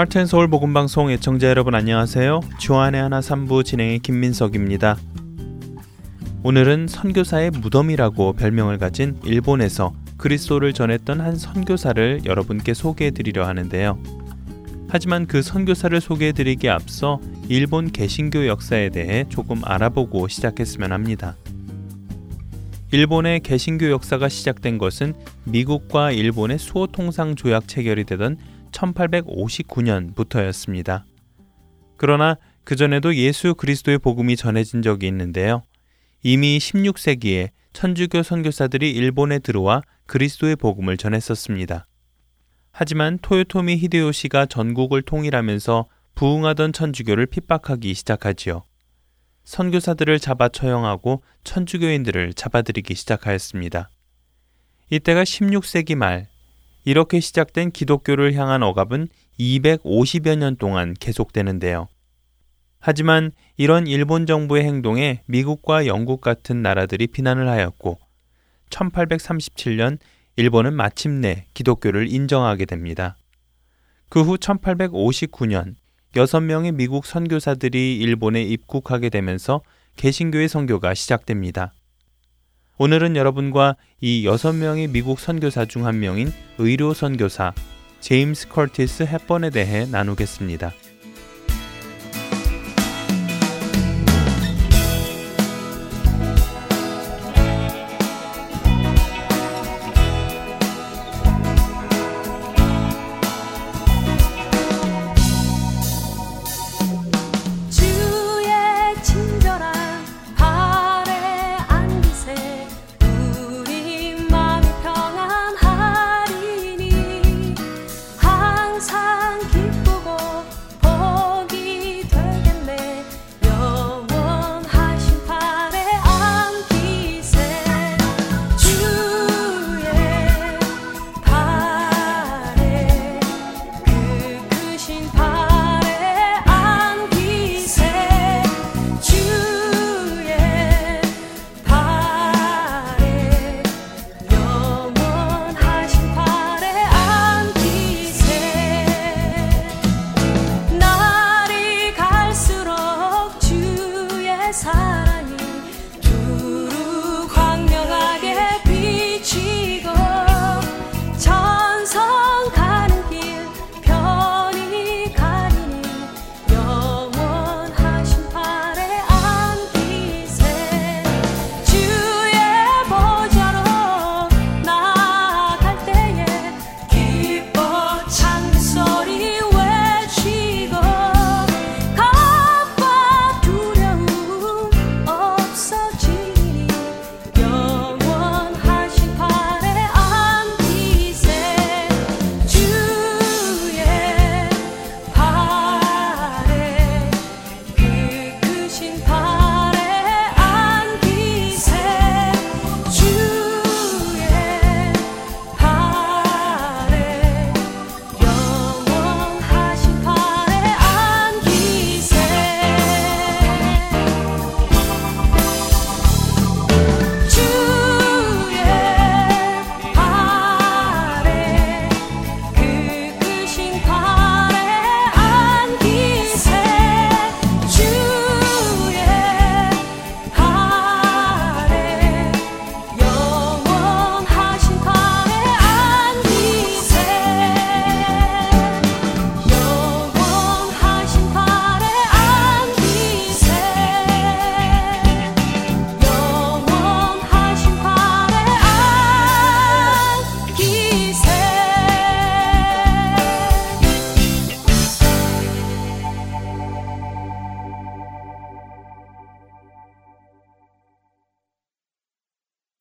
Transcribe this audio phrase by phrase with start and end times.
[0.00, 2.40] 하트앤서울 복음 방송 애청자 여러분 안녕하세요.
[2.58, 4.96] 주안의 하나 3부 진행의 김민석입니다.
[6.42, 13.98] 오늘은 선교사의 무덤이라고 별명을 가진 일본에서 그리스도를 전했던 한 선교사를 여러분께 소개해 드리려 하는데요.
[14.88, 17.20] 하지만 그 선교사를 소개해 드리기에 앞서
[17.50, 21.36] 일본 개신교 역사에 대해 조금 알아보고 시작했으면 합니다.
[22.90, 25.12] 일본의 개신교 역사가 시작된 것은
[25.44, 28.38] 미국과 일본의 수호 통상 조약 체결이 되던
[28.72, 31.04] 1859년부터였습니다.
[31.96, 35.62] 그러나 그전에도 예수 그리스도의 복음이 전해진 적이 있는데요.
[36.22, 41.86] 이미 16세기에 천주교 선교사들이 일본에 들어와 그리스도의 복음을 전했었습니다.
[42.72, 48.64] 하지만 토요토미 히데요시가 전국을 통일하면서 부흥하던 천주교를 핍박하기 시작하지요.
[49.44, 53.88] 선교사들을 잡아 처형하고 천주교인들을 잡아들이기 시작하였습니다.
[54.90, 56.28] 이때가 16세기 말
[56.84, 61.88] 이렇게 시작된 기독교를 향한 억압은 250여 년 동안 계속되는데요.
[62.78, 67.98] 하지만 이런 일본 정부의 행동에 미국과 영국 같은 나라들이 비난을 하였고
[68.70, 69.98] 1837년
[70.36, 73.16] 일본은 마침내 기독교를 인정하게 됩니다.
[74.08, 75.74] 그 후 1859년
[76.14, 79.62] 6명의 미국 선교사들이 일본에 입국하게 되면서
[79.96, 81.72] 개신교의 선교가 시작됩니다.
[82.82, 87.52] 오늘은 여러분과 이 여섯 명의 미국 선교사 중 한 명인 의료 선교사
[88.00, 90.72] 제임스 커티스 햇번에 대해 나누겠습니다.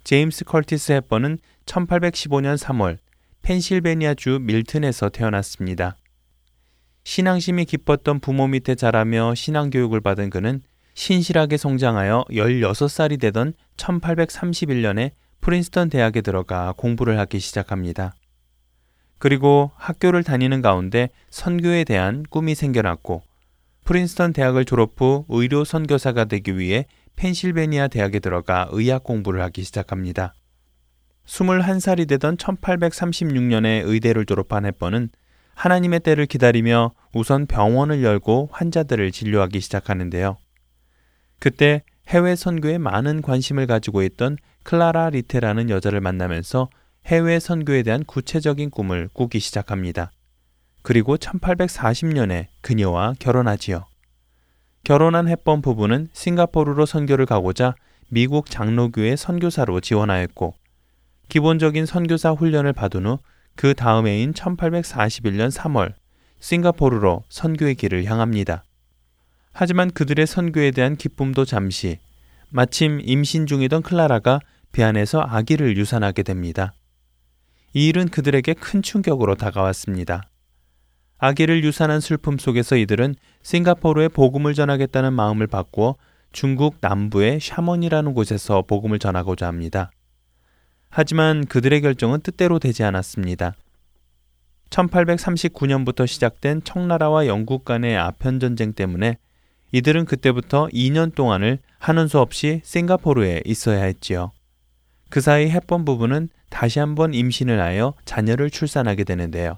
[0.09, 2.97] 제임스 컬티스 헵번은 1815년 3월
[3.43, 5.97] 펜실베니아주 밀튼에서 태어났습니다.
[7.03, 10.63] 신앙심이 깊었던 부모 밑에 자라며 신앙교육을 받은 그는
[10.95, 15.11] 신실하게 성장하여 16살이 되던 1831년에
[15.41, 18.15] 프린스턴 대학에 들어가 공부를 하기 시작합니다.
[19.19, 23.21] 그리고 학교를 다니는 가운데 선교에 대한 꿈이 생겨났고
[23.85, 26.87] 프린스턴 대학을 졸업 후 의료 선교사가 되기 위해
[27.19, 30.33] 펜실베니아 대학에 들어가 의학 공부를 하기 시작합니다.
[31.25, 35.09] 21살이 되던 1836년에 의대를 졸업한 해번은
[35.53, 40.37] 하나님의 때를 기다리며 우선 병원을 열고 환자들을 진료하기 시작하는데요.
[41.39, 46.69] 그때 해외 선교에 많은 관심을 가지고 있던 클라라 리테라는 여자를 만나면서
[47.05, 50.11] 해외 선교에 대한 구체적인 꿈을 꾸기 시작합니다.
[50.83, 53.89] 그리고 1840년에 그녀와 결혼하지요.
[54.89, 57.75] 결혼한 햇번 부부는 싱가포르로 선교를 가고자
[58.09, 60.55] 미국 장로교회 선교사로 지원하였고
[61.29, 63.19] 기본적인 선교사 훈련을 받은 후
[63.59, 65.93] 그 다음 해인 1841년 3월
[66.39, 68.63] 싱가포르로 선교의 길을 향합니다.
[69.51, 71.99] 하지만 그들의 선교에 대한 기쁨도 잠시
[72.47, 74.39] 마침 임신 중이던 클라라가
[74.71, 76.71] 배 안에서 아기를 유산하게 됩니다.
[77.73, 80.29] 이 일은 그들에게 큰 충격으로 다가왔습니다.
[81.19, 85.95] 아기를 유산한 슬픔 속에서 이들은 싱가포르에 복음을 전하겠다는 마음을 바꾸어
[86.31, 89.91] 중국 남부의 샤먼이라는 곳에서 복음을 전하고자 합니다.
[90.89, 93.53] 하지만 그들의 결정은 뜻대로 되지 않았습니다.
[94.69, 99.17] 1839년부터 시작된 청나라와 영국 간의 아편 전쟁 때문에
[99.71, 104.31] 이들은 그때부터 2년 동안을 하는 수 없이 싱가포르에 있어야 했지요.
[105.09, 109.57] 그 사이 햇번 부부는 다시 한번 임신을 하여 자녀를 출산하게 되는데요.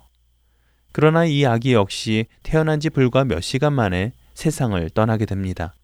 [0.92, 5.76] 그러나 이 아기 역시 태어난 지 불과 몇 시간 만에 세상을 떠나게 됩니다.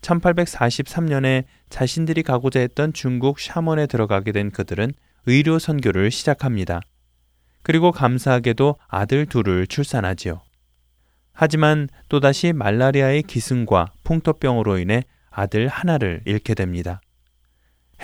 [0.00, 4.92] 1843년에 자신들이 가고자 했던 중국 샤먼에 들어가게 된 그들은
[5.26, 6.80] 의료 선교를 시작합니다.
[7.62, 10.40] 그리고 감사하게도 아들 둘을 출산하지요.
[11.32, 17.00] 하지만 또다시 말라리아의 기승과 풍토병으로 인해 아들 하나를 잃게 됩니다.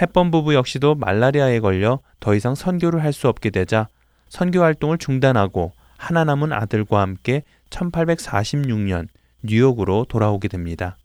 [0.00, 3.88] 햇번 부부 역시도 말라리아에 걸려 더 이상 선교를 할 수 없게 되자
[4.28, 9.08] 선교 활동을 중단하고 하나 남은 아들과 함께 1846년
[9.42, 10.96] 뉴욕으로 돌아오게 됩니다.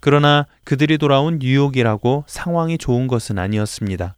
[0.00, 4.14] 그러나 그들이 돌아온 뉴욕이라고 상황이 좋은 것은 아니었습니다.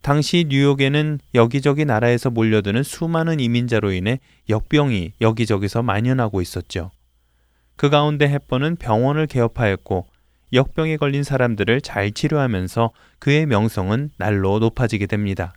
[0.00, 6.90] 당시 뉴욕에는 여기저기 나라에서 몰려드는 수많은 이민자로 인해 역병이 여기저기서 만연하고 있었죠.
[7.76, 10.06] 그 가운데 햇번은 병원을 개업하였고
[10.52, 15.54] 역병에 걸린 사람들을 잘 치료하면서 그의 명성은 날로 높아지게 됩니다.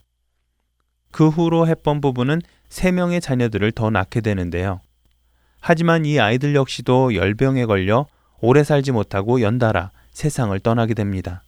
[1.16, 4.82] 그 후로 햇번 부부는 3명의 자녀들을 더 낳게 되는데요.
[5.62, 8.06] 하지만 이 아이들 역시도 열병에 걸려
[8.42, 11.46] 오래 살지 못하고 연달아 세상을 떠나게 됩니다.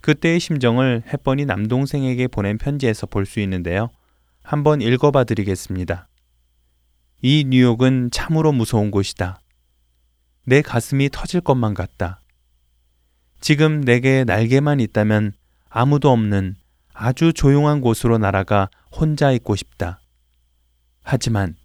[0.00, 3.90] 그때의 심정을 햇번이 남동생에게 보낸 편지에서 볼 수 있는데요.
[4.42, 6.08] 한번 읽어봐 드리겠습니다.
[7.20, 9.42] 이 뉴욕은 참으로 무서운 곳이다.
[10.46, 12.20] 내 가슴이 터질 것만 같다.
[13.38, 15.32] 지금 내게 날개만 있다면
[15.68, 16.56] 아무도 없는
[17.04, 20.00] 아주 조용한 곳으로 날아가 혼자 있고 싶다.
[21.02, 21.56] 하지만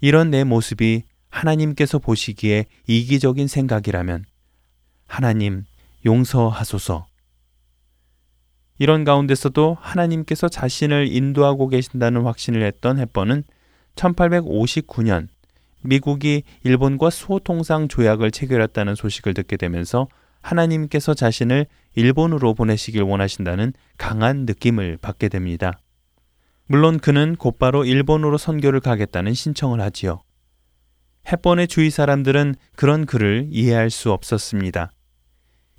[0.00, 4.24] 이런 내 모습이 하나님께서 보시기에 이기적인 생각이라면
[5.08, 5.64] 하나님
[6.06, 7.04] 용서하소서.
[8.78, 13.42] 이런 가운데서도 하나님께서 자신을 인도하고 계신다는 확신을 했던 햇번은
[13.96, 15.26] 1859년
[15.82, 20.06] 미국이 일본과 수호통상 조약을 체결했다는 소식을 듣게 되면서
[20.40, 25.78] 하나님께서 자신을 일본으로 보내시길 원하신다는 강한 느낌을 받게 됩니다.
[26.66, 30.22] 물론 그는 곧바로 일본으로 선교를 가겠다는 신청을 하지요.
[31.30, 34.92] 햇번의 주위 사람들은 그런 그를 이해할 수 없었습니다.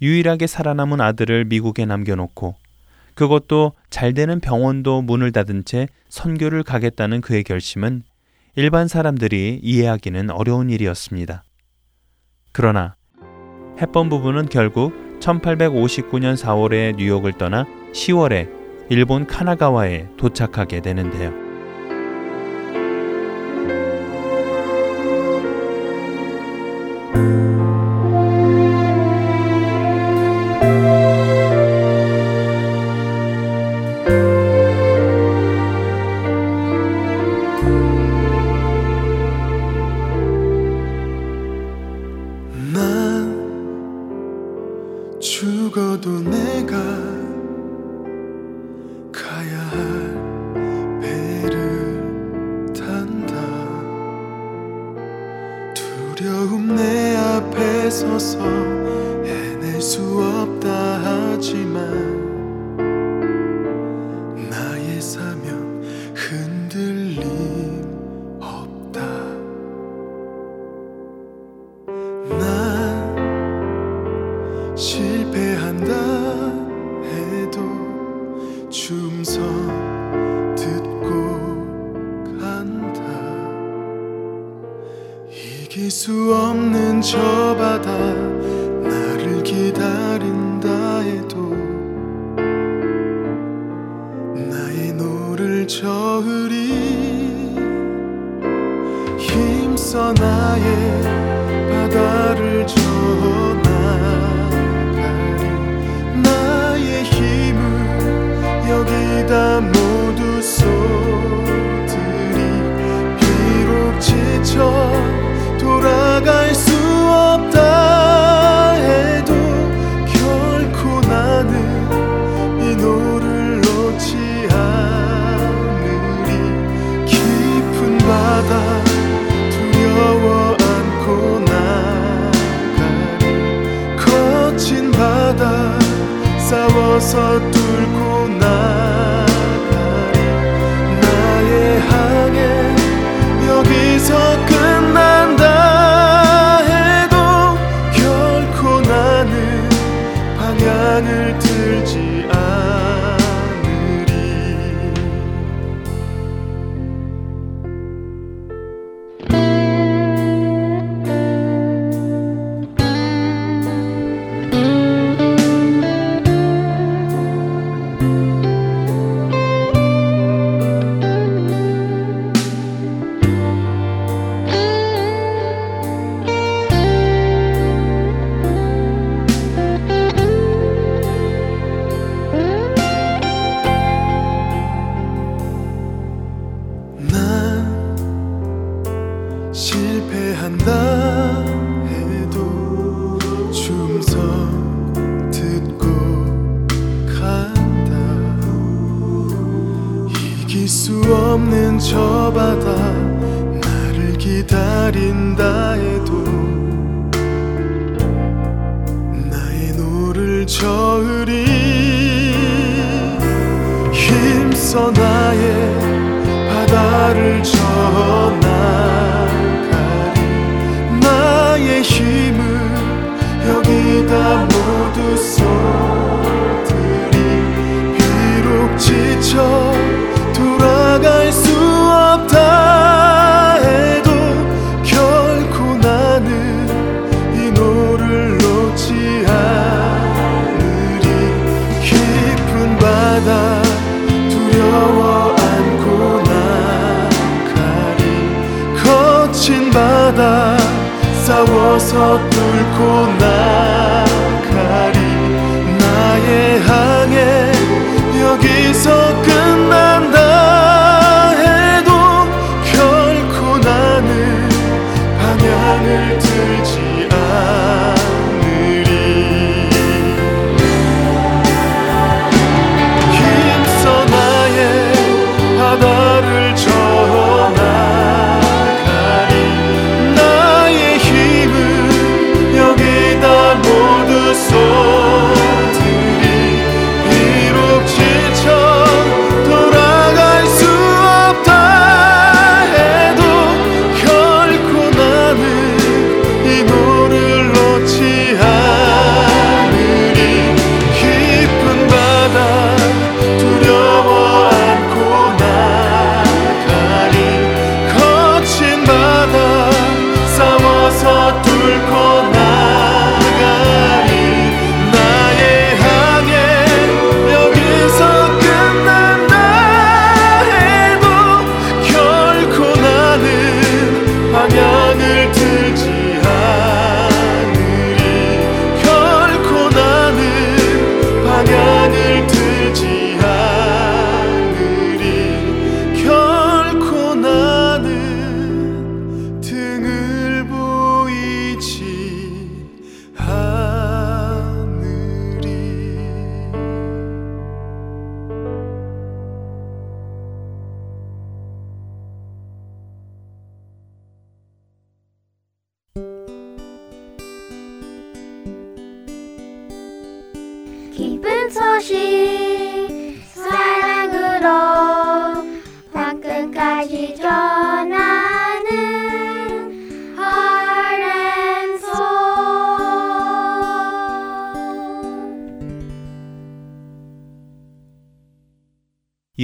[0.01, 2.55] 유일하게 살아남은 아들을 미국에 남겨놓고
[3.13, 8.03] 그것도 잘 되는 병원도 문을 닫은 채 선교를 가겠다는 그의 결심은
[8.55, 11.43] 일반 사람들이 이해하기는 어려운 일이었습니다.
[12.51, 12.95] 그러나
[13.81, 18.49] 햇번 부부는 결국 1859년 4월에 뉴욕을 떠나 10월에
[18.89, 21.50] 일본 카나가와에 도착하게 되는데요.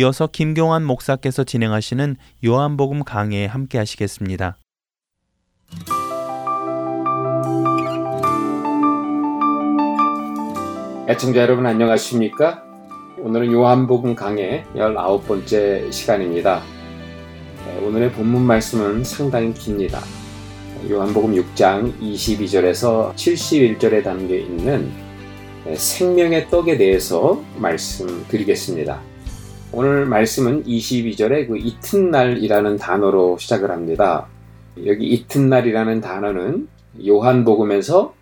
[0.07, 4.55] 이어서 김경환 목사께서 진행하시는 요한복음 강해에 함께 하시겠습니다.
[11.09, 12.63] 애청자 여러분 안녕하십니까?
[13.19, 16.61] 오늘은 요한복음 강해 19번째 시간입니다.
[17.65, 19.99] 네, 오늘의 본문 말씀은 상당히 깁니다.
[20.89, 24.89] 요한복음 6장 22절에서 71절에 담겨 있는
[25.75, 29.01] 생명의 떡에 대해서 말씀드리겠습니다.
[29.73, 34.27] 오늘 말씀은 22절에 그 이튿날이라는 단어로 시작을 합니다.
[34.85, 36.69] 여기 이튿날이라는 단어는
[37.05, 38.15] 요한복음에서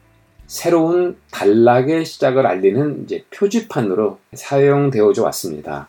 [0.47, 5.87] 새로운 단락의 시작을 알리는 이제 표지판으로 사용되어져 왔습니다.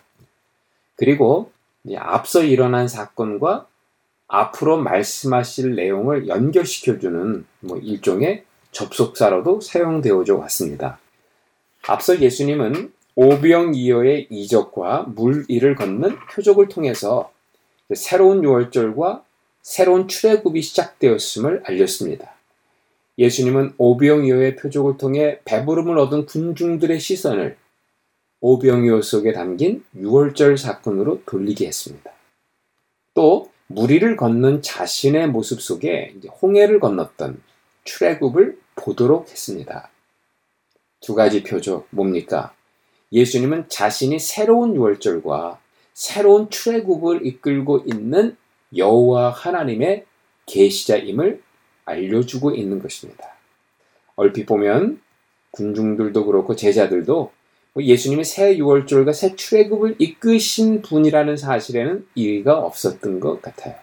[0.95, 1.51] 그리고
[1.97, 3.67] 앞서 일어난 사건과
[4.29, 10.99] 앞으로 말씀하실 내용을 연결시켜주는 뭐 일종의 접속사로도 사용되어져 왔습니다.
[11.89, 17.33] 앞서 예수님은 오병이어의 이적과 물일을 걷는 표적을 통해서
[17.95, 19.25] 새로운 유월절과
[19.63, 22.35] 새로운 출애굽이 시작되었음을 알렸습니다.
[23.19, 27.57] 예수님은 오병이어의 표적을 통해 배부름을 얻은 군중들의 시선을
[28.41, 32.13] 오병이어 속에 담긴 유월절 사건으로 돌리게 했습니다.
[33.15, 37.43] 또 무리를 걷는 자신의 모습 속에 홍해를 건넜던
[37.85, 39.89] 출애굽을 보도록 했습니다.
[41.01, 42.56] 두 가지 표적 뭡니까?
[43.13, 45.61] 예수님은 자신이 새로운 유월절과
[45.95, 48.37] 새로운 출애굽을 이끌고 있는
[48.77, 50.05] 여호와 하나님의
[50.47, 51.41] 계시자임을
[51.85, 53.35] 알려주고 있는 것입니다.
[54.17, 55.01] 얼핏 보면
[55.53, 57.33] 군중들도 그렇고 제자들도
[57.73, 63.75] 뭐 예수님이 새 유월절과 새 출애굽을 이끄신 분이라는 사실에는 이의가 없었던 것 같아요.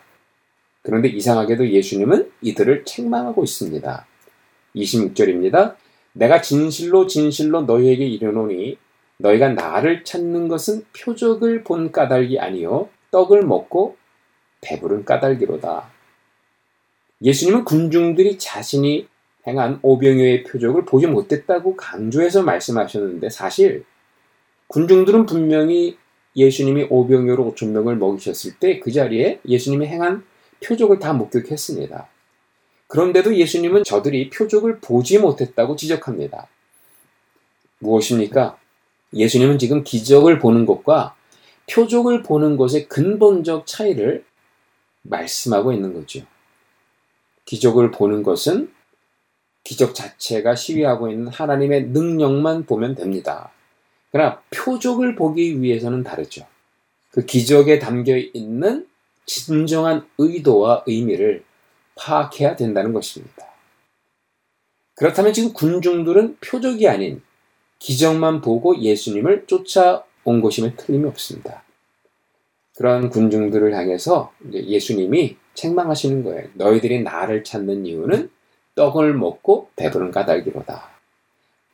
[0.82, 4.06] 그런데 이상하게도 예수님은 이들을 책망하고 있습니다.
[4.76, 5.76] 26절입니다.
[6.14, 8.78] 내가 진실로 진실로 너희에게 이르노니
[9.18, 13.98] 너희가 나를 찾는 것은 표적을 본 까닭이 아니요 떡을 먹고
[14.62, 15.90] 배부른 까닭이로다.
[17.22, 19.08] 예수님은 군중들이 자신이
[19.46, 23.86] 행한 오병이어의 표적을 보지 못했다고 강조해서 말씀하셨는데 사실
[24.68, 25.98] 군중들은 분명히
[26.36, 30.26] 예수님이 오병이어로 5천 명을 먹이셨을 때 그 자리에 예수님이 행한
[30.64, 32.08] 표적을 다 목격했습니다.
[32.88, 36.48] 그런데도 예수님은 저들이 표적을 보지 못했다고 지적합니다.
[37.80, 38.58] 무엇입니까?
[39.14, 41.16] 예수님은 지금 기적을 보는 것과
[41.70, 44.26] 표적을 보는 것의 근본적 차이를
[45.04, 46.22] 말씀하고 있는 거죠.
[47.46, 48.72] 기적을 보는 것은
[49.64, 53.52] 기적 자체가 시위하고 있는 하나님의 능력만 보면 됩니다.
[54.12, 56.46] 그러나 표적을 보기 위해서는 다르죠.
[57.12, 58.88] 그 기적에 담겨 있는
[59.26, 61.44] 진정한 의도와 의미를
[61.96, 63.48] 파악해야 된다는 것입니다.
[64.96, 67.22] 그렇다면 지금 군중들은 표적이 아닌
[67.84, 71.64] 기적만 보고 예수님을 쫓아온 것임에 틀림이 없습니다.
[72.78, 76.48] 그러한 군중들을 향해서 예수님이 책망하시는 거예요.
[76.54, 78.30] 너희들이 나를 찾는 이유는
[78.76, 80.92] 떡을 먹고 배부른 까닭이로다.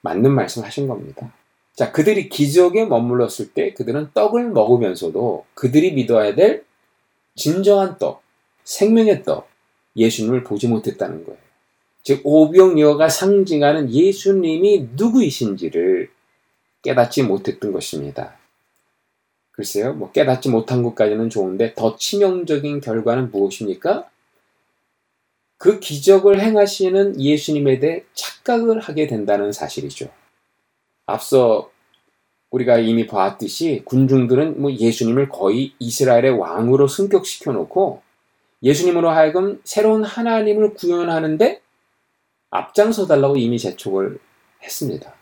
[0.02, 1.32] 맞는 말씀 하신 겁니다.
[1.76, 6.66] 자, 그들이 기적에 머물렀을 때 그들은 떡을 먹으면서도 그들이 믿어야 될
[7.36, 8.24] 진정한 떡,
[8.64, 9.48] 생명의 떡,
[9.96, 11.49] 예수님을 보지 못했다는 거예요.
[12.10, 16.10] 즉, 오병이어가 상징하는 예수님이 누구이신지를
[16.82, 18.36] 깨닫지 못했던 것입니다.
[19.52, 24.10] 글쎄요, 뭐 깨닫지 못한 것까지는 좋은데 더 치명적인 결과는 무엇입니까?
[25.60, 30.10] 그 기적을 행하시는 예수님에 대해 착각을 하게 된다는 사실이죠.
[31.06, 31.70] 앞서
[32.50, 38.02] 우리가 이미 봤듯이 군중들은 뭐 예수님을 거의 이스라엘의 왕으로 승격시켜 놓고
[38.64, 41.62] 예수님으로 하여금 새로운 하나님을 구현하는데
[42.52, 44.20] 앞장서 달라고 이미 재촉을
[44.64, 45.14] 했습니다.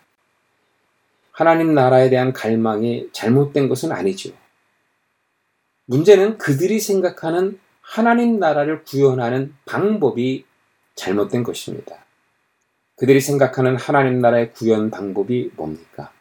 [1.31, 4.31] 하나님 나라에 대한 갈망이 잘못된 것은 아니죠.
[5.85, 10.45] 문제는 그들이 생각하는 하나님 나라를 구현하는 방법이
[10.95, 12.05] 잘못된 것입니다.
[12.95, 16.11] 그들이 생각하는 하나님 나라의 구현 방법이 뭡니까?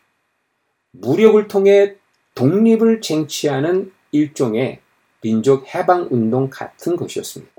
[0.92, 1.96] 무력을 통해
[2.34, 4.80] 독립을 쟁취하는 일종의
[5.22, 7.52] 민족 해방 운동 같은 것이었습니다.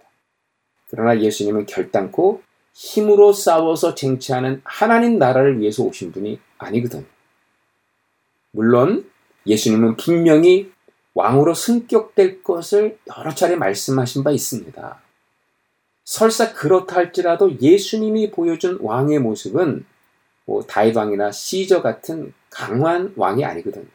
[0.89, 2.41] 그러나 예수님은 결단코
[2.78, 7.06] 힘으로 싸워서 쟁취하는 하나님 나라를 위해서 오신 분이 아니거든요.
[8.52, 9.10] 물론
[9.48, 10.72] 예수님은 분명히
[11.16, 15.02] 왕으로 승격될 것을 여러 차례 말씀하신 바 있습니다.
[16.04, 19.84] 설사 그렇다 할지라도 예수님이 보여준 왕의 모습은
[20.46, 23.88] 뭐 다윗 왕이나 시저 같은 강한 왕이 아니거든요.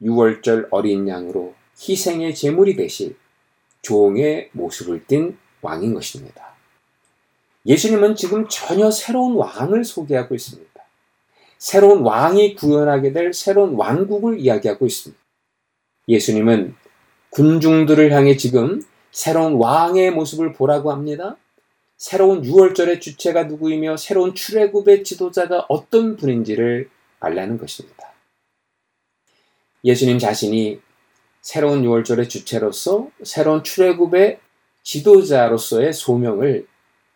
[0.00, 3.16] 6월절 어린 양으로 희생의 제물이 되실
[3.82, 6.47] 종의 모습을 띤 왕인 것입니다.
[7.66, 10.68] 예수님은 지금 전혀 새로운 왕을 소개하고 있습니다.
[11.58, 15.22] 새로운 왕이 구현하게 될 새로운 왕국을 이야기하고 있습니다.
[16.06, 16.74] 예수님은
[17.30, 21.36] 군중들을 향해 지금 새로운 왕의 모습을 보라고 합니다.
[21.96, 28.12] 새로운 6월절의 주체가 누구이며 새로운 출애굽의 지도자가 어떤 분인지를 알라는 것입니다.
[29.84, 30.80] 예수님 자신이
[31.40, 34.38] 새로운 6월절의 주체로서 새로운 출애굽의
[34.84, 36.66] 지도자로서의 소명을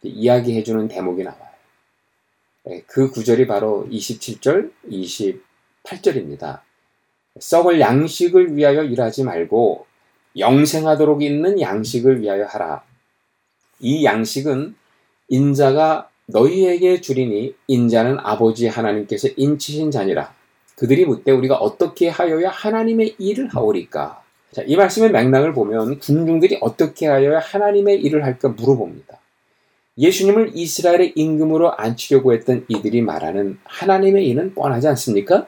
[0.09, 1.53] 이야기해주는 대목이 나와요.
[2.69, 6.61] 예, 그 구절이 바로 27절, 28절입니다.
[7.39, 9.87] 썩을 양식을 위하여 일하지 말고
[10.39, 12.83] 영생하도록 있는 양식을 위하여 하라.
[13.81, 14.75] 이 양식은
[15.29, 20.35] 인자가 너희에게 주리니 인자는 아버지 하나님께서 인치신 자니라.
[20.77, 24.23] 그들이 묻되 우리가 어떻게 하여야 하나님의 일을 하오리까?
[24.53, 29.19] 자, 이 말씀의 맥락을 보면 군중들이 어떻게 하여야 하나님의 일을 할까 물어봅니다.
[29.99, 35.47] 예수님을 이스라엘의 임금으로 앉히려고 했던 이들이 말하는 하나님의 일은 뻔하지 않습니까?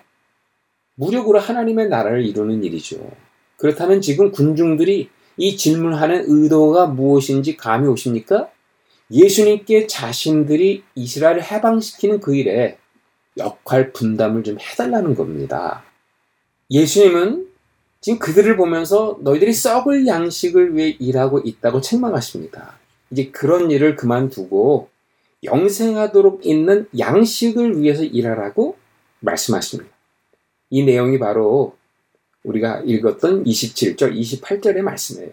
[0.96, 3.10] 무력으로 하나님의 나라를 이루는 일이죠.
[3.56, 8.50] 그렇다면 지금 군중들이 이 질문하는 의도가 무엇인지 감이 오십니까?
[9.10, 12.78] 예수님께 자신들이 이스라엘을 해방시키는 그 일에
[13.36, 15.84] 역할 분담을 좀 해달라는 겁니다.
[16.70, 17.48] 예수님은
[18.00, 22.78] 지금 그들을 보면서 너희들이 썩을 양식을 위해 일하고 있다고 책망하십니다.
[23.10, 24.88] 이제 그런 일을 그만두고
[25.44, 28.76] 영생하도록 있는 양식을 위해서 일하라고
[29.20, 29.90] 말씀하십니다.
[30.70, 31.76] 이 내용이 바로
[32.42, 35.32] 우리가 읽었던 27절, 28절의 말씀이에요.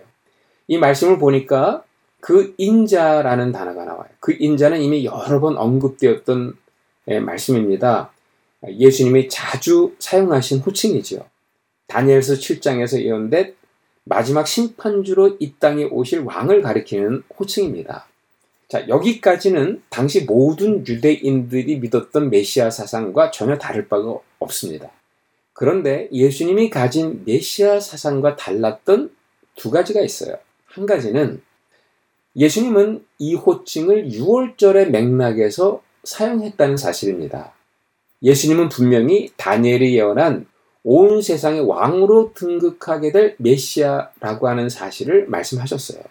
[0.67, 1.83] 이 말씀을 보니까
[2.19, 4.07] 그 인자라는 단어가 나와요.
[4.19, 6.55] 그 인자는 이미 여러 번 언급되었던
[7.07, 8.11] 예, 말씀입니다.
[8.67, 11.25] 예수님이 자주 사용하신 호칭이죠.
[11.87, 13.55] 다니엘서 7장에서 예언된
[14.03, 18.07] 마지막 심판주로 이 땅에 오실 왕을 가리키는 호칭입니다.
[18.67, 24.89] 자, 여기까지는 당시 모든 유대인들이 믿었던 메시아 사상과 전혀 다를 바가 없습니다.
[25.53, 29.11] 그런데 예수님이 가진 메시아 사상과 달랐던
[29.55, 30.37] 두 가지가 있어요.
[30.65, 31.41] 한 가지는
[32.35, 37.53] 예수님은 이 호칭을 6월절의 맥락에서 사용했다는 사실입니다.
[38.23, 40.45] 예수님은 분명히 다니엘이 예언한
[40.83, 46.01] 온 세상의 왕으로 등극하게 될 메시아라고 하는 사실을 말씀하셨어요.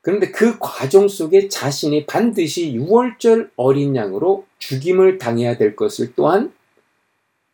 [0.00, 6.52] 그런데 그 과정 속에 자신이 반드시 6월절 어린 양으로 죽임을 당해야 될 것을 또한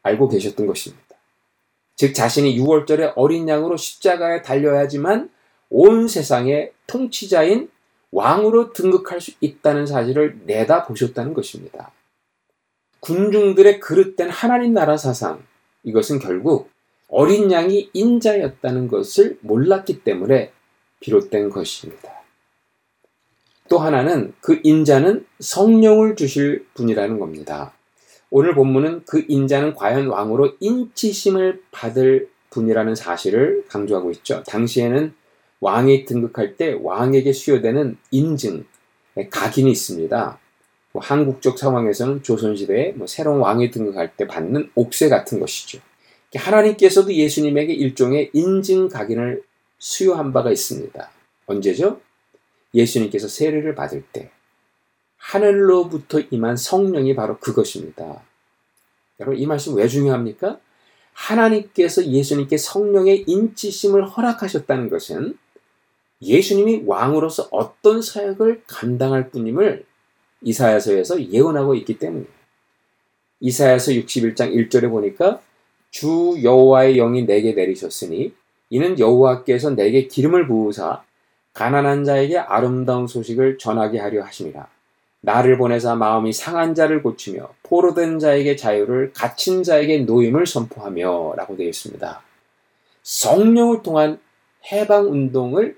[0.02, 1.04] 알고 계셨던 것입니다.
[1.96, 5.30] 즉 자신이 6월절에 어린 양으로 십자가에 달려야지만
[5.68, 7.68] 온 세상의 통치자인
[8.10, 11.92] 왕으로 등극할 수 있다는 사실을 내다 보셨다는 것입니다.
[13.00, 15.42] 군중들의 그릇된 하나님 나라 사상,
[15.88, 16.70] 이것은 결국
[17.08, 20.52] 어린 양이 인자였다는 것을 몰랐기 때문에
[21.00, 22.12] 비롯된 것입니다.
[23.70, 27.72] 또 하나는 그 인자는 성령을 주실 분이라는 겁니다.
[28.30, 34.42] 오늘 본문은 그 인자는 과연 왕으로 인치심을 받을 분이라는 사실을 강조하고 있죠.
[34.46, 35.14] 당시에는
[35.60, 38.64] 왕이 등극할 때 왕에게 수여되는 인증,
[39.30, 40.38] 각인이 있습니다.
[40.92, 45.80] 뭐 한국적 상황에서는 조선시대에 뭐 새로운 왕이 등극할 때 받는 옥새 같은 것이죠.
[46.34, 49.42] 하나님께서도 예수님에게 일종의 인증 각인을
[49.78, 51.10] 수여한 바가 있습니다.
[51.46, 52.00] 언제죠?
[52.74, 54.30] 예수님께서 세례를 받을 때
[55.16, 58.22] 하늘로부터 임한 성령이 바로 그것입니다.
[59.20, 60.58] 여러분 이 말씀 왜 중요합니까?
[61.12, 65.36] 하나님께서 예수님께 성령의 인치심을 허락하셨다는 것은
[66.22, 69.84] 예수님이 왕으로서 어떤 사역을 감당할 뿐임을
[70.42, 72.38] 이사야서에서 예언하고 있기 때문이에요.
[73.40, 75.40] 이사야서 61장 1절에 보니까
[75.90, 78.32] 주 여호와의 영이 내게 내리셨으니
[78.70, 81.02] 이는 여호와께서 내게 기름을 부으사
[81.54, 84.68] 가난한 자에게 아름다운 소식을 전하게 하려 하심이라.
[85.20, 91.66] 나를 보내사 마음이 상한 자를 고치며 포로된 자에게 자유를 갇힌 자에게 노임을 선포하며 라고 되어
[91.68, 92.22] 있습니다.
[93.02, 94.20] 성령을 통한
[94.70, 95.76] 해방 운동을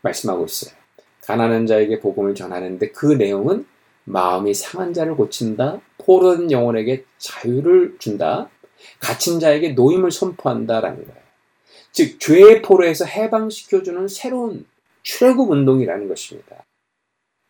[0.00, 0.74] 말씀하고 있어요.
[1.22, 3.66] 가난한 자에게 복음을 전하는데 그 내용은
[4.06, 8.48] 마음이 상한 자를 고친다, 포로된 영혼에게 자유를 준다,
[9.00, 11.22] 갇힌 자에게 노임을 선포한다라는 거예요.
[11.92, 14.66] 즉 죄의 포로에서 해방시켜주는 새로운
[15.02, 16.64] 출애굽 운동이라는 것입니다.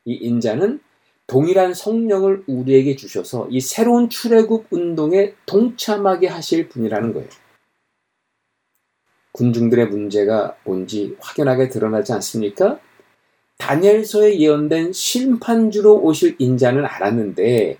[0.05, 0.81] 이 인자는
[1.27, 7.29] 동일한 성령을 우리에게 주셔서 이 새로운 출애굽 운동에 동참하게 하실 분이라는 거예요.
[9.33, 12.79] 군중들의 문제가 뭔지 확연하게 드러나지 않습니까?
[13.59, 17.79] 다니엘서에 예언된 심판주로 오실 인자는 알았는데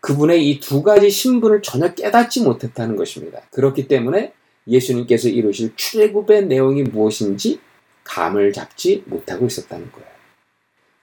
[0.00, 3.40] 그분의 이 두 가지 신분을 전혀 깨닫지 못했다는 것입니다.
[3.50, 4.32] 그렇기 때문에
[4.68, 7.60] 예수님께서 이루실 출애굽의 내용이 무엇인지
[8.04, 10.08] 감을 잡지 못하고 있었다는 거예요.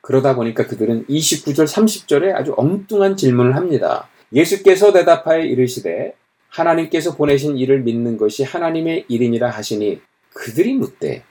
[0.01, 4.07] 그러다 보니까 그들은 29절 30절에 아주 엉뚱한 질문을 합니다.
[4.31, 6.13] 예수께서 대답하여 이르시되
[6.49, 9.99] 하나님께서 보내신 일을 믿는 것이 하나님의 일이니라 하시니
[10.33, 11.23] 그들이 묻되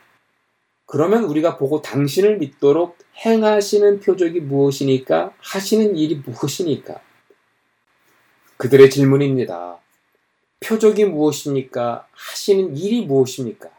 [0.86, 7.00] 그러면 우리가 보고 당신을 믿도록 행하시는 표적이 무엇이니까 하시는 일이 무엇이니까
[8.56, 9.78] 그들의 질문입니다.
[10.60, 12.06] 표적이 무엇입니까?
[12.12, 13.70] 하시는 일이 무엇입니까?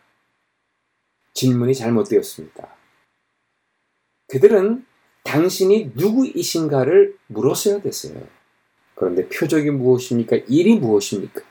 [1.33, 2.75] 질문이 잘못되었습니다.
[4.27, 4.85] 그들은
[5.23, 8.27] 당신이 누구이신가를 물었어야 됐어요.
[8.93, 10.37] 그런데 표적이 무엇입니까?
[10.47, 11.41] 일이 무엇입니까?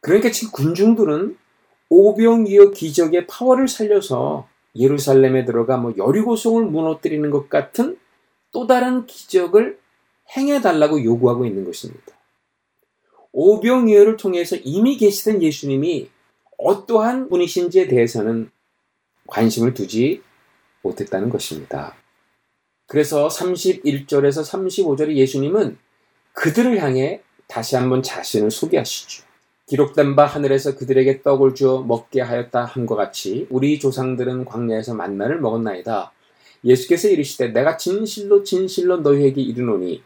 [0.00, 1.36] 그러니까 지금 군중들은
[1.90, 7.98] 오병이어 기적의 파워를 살려서 예루살렘에 들어가 뭐 여리고성을 무너뜨리는 것 같은
[8.52, 9.78] 또 다른 기적을
[10.36, 12.16] 행해달라고 요구하고 있는 것입니다.
[13.32, 16.08] 오병이어를 통해서 이미 계시던 예수님이
[16.58, 18.50] 어떠한 분이신지에 대해서는
[19.26, 20.22] 관심을 두지
[20.82, 21.96] 못했다는 것입니다.
[22.86, 25.78] 그래서 31절에서 35절에 예수님은
[26.32, 29.29] 그들을 향해 다시 한번 자신을 소개하시죠.
[29.70, 36.10] 기록된 바 하늘에서 그들에게 떡을 주어 먹게 하였다 함과 같이 우리 조상들은 광야에서 만나를 먹었나이다.
[36.64, 40.02] 예수께서 이르시되 내가 진실로 진실로 너희에게 이르노니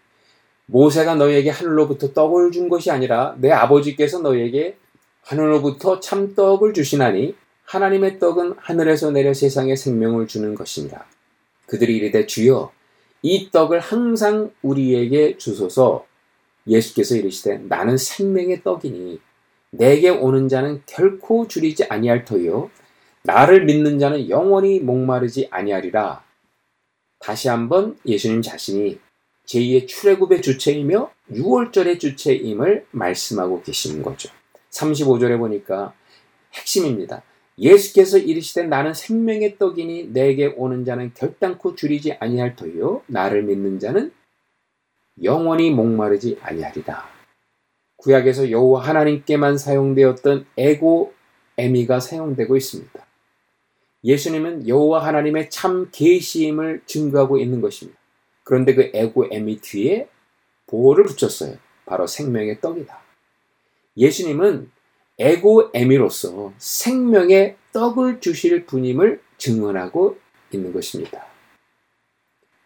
[0.66, 4.77] 모세가 너희에게 하늘로부터 떡을 준 것이 아니라 내 아버지께서 너희에게
[5.22, 11.07] 하늘로부터 참 떡을 주시나니 하나님의 떡은 하늘에서 내려 세상에 생명을 주는 것입니다.
[11.64, 12.70] 그들이 이르되 주여
[13.22, 16.05] 이 떡을 항상 우리에게 주소서
[16.66, 19.20] 예수께서 이르시되 나는 생명의 떡이니
[19.76, 22.70] 내게 오는 자는 결코 줄이지 아니할 터요
[23.24, 26.22] 나를 믿는 자는 영원히 목마르지 아니하리라.
[27.18, 28.98] 다시 한번 예수님 자신이
[29.46, 34.30] 제2의 출애굽의 주체이며 6월절의 주체임을 말씀하고 계시는 거죠.
[34.70, 35.94] 35절에 보니까
[36.52, 37.22] 핵심입니다.
[37.58, 44.12] 예수께서 이르시되 나는 생명의 떡이니 내게 오는 자는 결단코 줄이지 아니할 터요 나를 믿는 자는
[45.22, 47.13] 영원히 목마르지 아니하리라.
[48.05, 51.14] 구약에서 여호와 하나님께만 사용되었던 에고
[51.57, 53.07] 에미가 사용되고 있습니다.
[54.05, 57.99] 예수님은 여호와 하나님의 참 계시임을 증거하고 있는 것입니다.
[58.43, 60.09] 그런데 그 에고 에미 뒤에
[60.67, 61.57] 보호를 붙였어요.
[61.87, 63.01] 바로 생명의 떡이다.
[63.97, 64.71] 예수님은
[65.19, 70.19] 에고 에미로서 생명의 떡을 주실 분임을 증언하고
[70.53, 71.25] 있는 것입니다.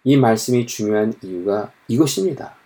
[0.03, 2.58] 이 말씀이 중요한 이유가 이것입니다.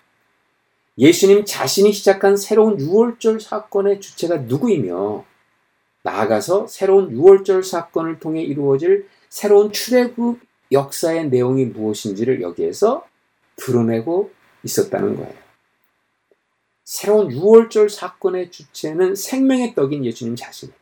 [1.02, 5.24] 예수님 자신이 시작한 새로운 6월절 사건의 주체가 누구이며
[6.04, 10.38] 나아가서 새로운 6월절 사건을 통해 이루어질 새로운 출애굽
[10.70, 13.04] 역사의 내용이 무엇인지를 여기에서
[13.56, 14.30] 드러내고
[14.62, 15.34] 있었다는 거예요.
[16.84, 20.72] 새로운 6월절 사건의 주체는 생명의 떡인 예수님 자신.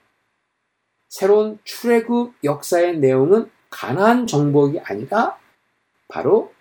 [1.09, 5.38] 새로운 출애굽 역사의 내용은 가나안 정복이 아니라
[6.09, 6.52] 바로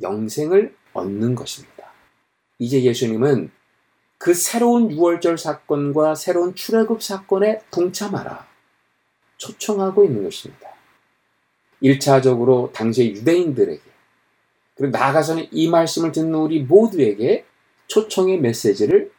[0.00, 1.71] 영생을 얻는 것입니다.
[2.62, 3.50] 이제 예수님은
[4.18, 8.46] 그 새로운 6월절 사건과 새로운 출애굽 사건에 동참하라
[9.36, 10.70] 초청하고 있는 것입니다.
[11.82, 13.82] 1차적으로 당시의 유대인들에게
[14.76, 17.44] 그리고 나아가서는 이 말씀을 듣는 우리 모두에게
[17.88, 19.10] 초청의 메시지를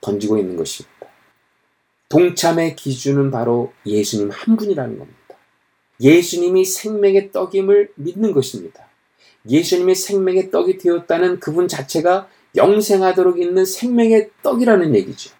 [0.00, 1.06] 던지고 있는 것입니다.
[2.08, 5.18] 동참의 기준은 바로 예수님 한 분이라는 겁니다.
[6.00, 8.88] 예수님이 생명의 떡임을 믿는 것입니다.
[9.48, 15.34] 예수님이 생명의 떡이 되었다는 그분 자체가 영생하도록 있는 생명의 떡이라는 얘기죠.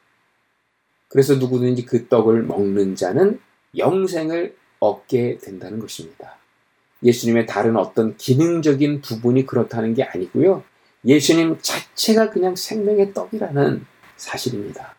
[1.08, 3.40] 그래서 누구든지 그 떡을 먹는 자는
[3.76, 6.36] 영생을 얻게 된다는 것입니다.
[7.02, 10.62] 예수님의 다른 어떤 기능적인 부분이 그렇다는 게 아니고요.
[11.04, 13.84] 예수님 자체가 그냥 생명의 떡이라는
[14.16, 14.96] 사실입니다.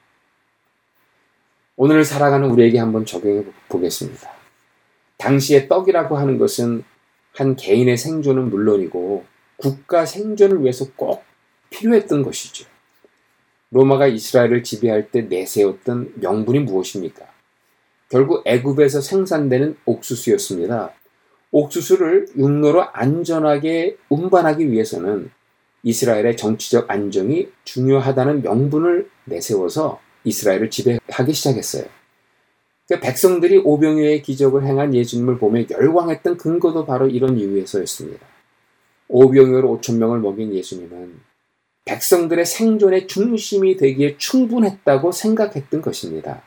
[1.76, 4.30] 오늘 살아가는 우리에게 한번 적용해 보겠습니다.
[5.18, 6.84] 당시의 떡이라고 하는 것은
[7.34, 9.26] 한 개인의 생존은 물론이고
[9.58, 11.24] 국가 생존을 위해서 꼭
[11.70, 12.66] 필요했던 것이죠.
[13.72, 17.26] 로마가 이스라엘을 지배할 때 내세웠던 명분이 무엇입니까?
[18.10, 20.94] 결국 애굽에서 생산되는 옥수수였습니다.
[21.52, 25.32] 옥수수를 육로로 안전하게 운반하기 위해서는
[25.84, 31.86] 이스라엘의 정치적 안정이 중요하다는 명분을 내세워서 이스라엘을 지배하기 시작했어요.
[32.88, 38.26] 그 백성들이 오병이어의 기적을 행한 예수님을 보며 열광했던 근거도 바로 이런 이유에서였습니다.
[39.08, 41.29] 오병이어로 5천 명을 먹인 예수님은
[41.90, 46.44] 백성들의 생존의 중심이 되기에 충분했다고 생각했던 것입니다.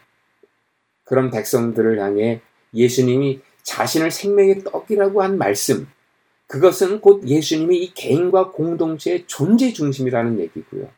[1.02, 2.40] 그런 백성들을 향해
[2.72, 5.88] 예수님이 자신을 생명의 떡이라고 한 말씀,
[6.46, 10.88] 그것은 곧 예수님이 이 개인과 공동체의 존재 중심이라는 얘기고요.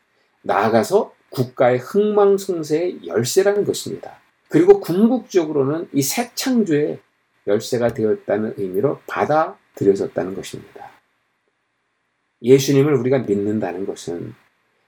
[0.42, 4.20] 나아가서 국가의 흥망성쇠의 열쇠라는 것입니다.
[4.48, 6.98] 그리고 궁극적으로는 이 새 창조의
[7.46, 10.93] 열쇠가 되었다는 의미로 받아들여졌다는 것입니다.
[12.44, 14.34] 예수님을 우리가 믿는다는 것은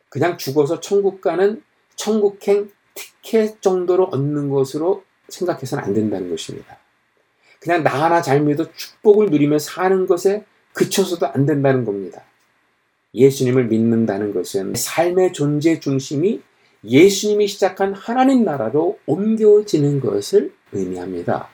[0.08, 1.62] 그냥 죽어서 천국 가는
[1.96, 6.78] 천국행 티켓 정도로 얻는 것으로 생각해서는 안 된다는 것입니다.
[7.58, 12.22] 그냥 나 하나 잘 믿어 축복을 누리며 사는 것에 그쳐서도 안 된다는 겁니다.
[13.14, 16.42] 예수님을 믿는다는 것은 삶의 존재 중심이
[16.84, 21.48] 예수님이 시작한 하나님 나라로 옮겨지는 것을 의미합니다.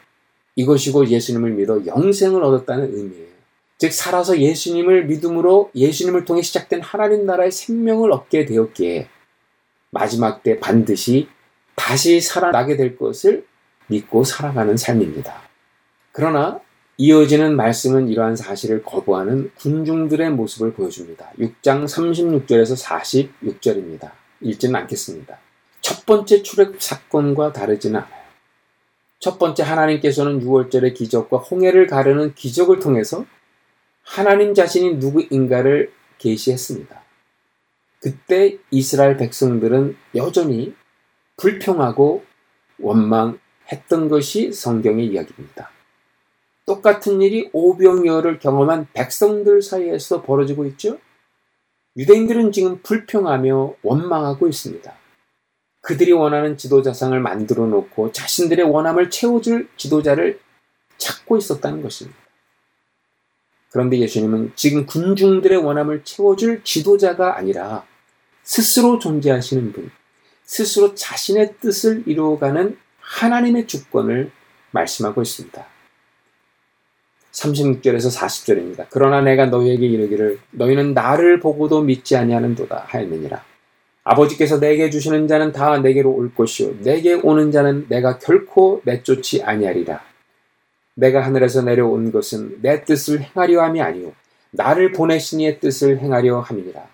[0.56, 3.31] 이것이고 예수님을 믿어 영생을 얻었다는 의미예요.
[3.82, 9.08] 즉 살아서 예수님을 믿음으로 예수님을 통해 시작된 하나님 나라의 생명을 얻게 되었기에
[9.90, 11.26] 마지막 때 반드시
[11.74, 13.44] 다시 살아나게 될 것을
[13.88, 15.34] 믿고 살아가는 삶입니다.
[16.12, 16.60] 그러나
[16.96, 21.32] 이어지는 말씀은 이러한 사실을 거부하는 군중들의 모습을 보여줍니다.
[21.40, 24.12] 6장 36절에서 46절입니다.
[24.42, 25.38] 읽지는 않겠습니다.
[25.80, 28.22] 첫 번째 출애굽 사건과 다르지는 않아요.
[29.18, 33.26] 첫 번째 하나님께서는 6월절의 기적과 홍해를 가르는 기적을 통해서
[34.02, 37.02] 하나님 자신이 누구인가를 계시했습니다.
[38.00, 40.74] 그때 이스라엘 백성들은 여전히
[41.36, 42.24] 불평하고
[42.78, 45.70] 원망했던 것이 성경의 이야기입니다.
[46.66, 50.98] 똑같은 일이 오병이어를 경험한 백성들 사이에서 벌어지고 있죠.
[51.96, 54.94] 유대인들은 지금 불평하며 원망하고 있습니다.
[55.80, 60.40] 그들이 원하는 지도자상을 만들어 놓고 자신들의 원함을 채워줄 지도자를
[60.96, 62.21] 찾고 있었다는 것입니다.
[63.72, 67.84] 그런데 예수님은 지금 군중들의 원함을 채워줄 지도자가 아니라
[68.42, 69.90] 스스로 존재하시는 분,
[70.44, 74.30] 스스로 자신의 뜻을 이루어가는 하나님의 주권을
[74.72, 75.66] 말씀하고 있습니다.
[77.32, 78.86] 36절에서 40절입니다.
[78.90, 83.42] 그러나 내가 너희에게 이르기를 너희는 나를 보고도 믿지 아니하는도다 하였느니라.
[84.04, 90.11] 아버지께서 내게 주시는 자는 다 내게로 올 것이요 내게 오는 자는 내가 결코 내쫓지 아니하리라.
[90.94, 94.12] 내가 하늘에서 내려온 것은 내 뜻을 행하려 함이 아니요
[94.52, 96.86] 나를 보내신 이의 뜻을 행하려 함이니라.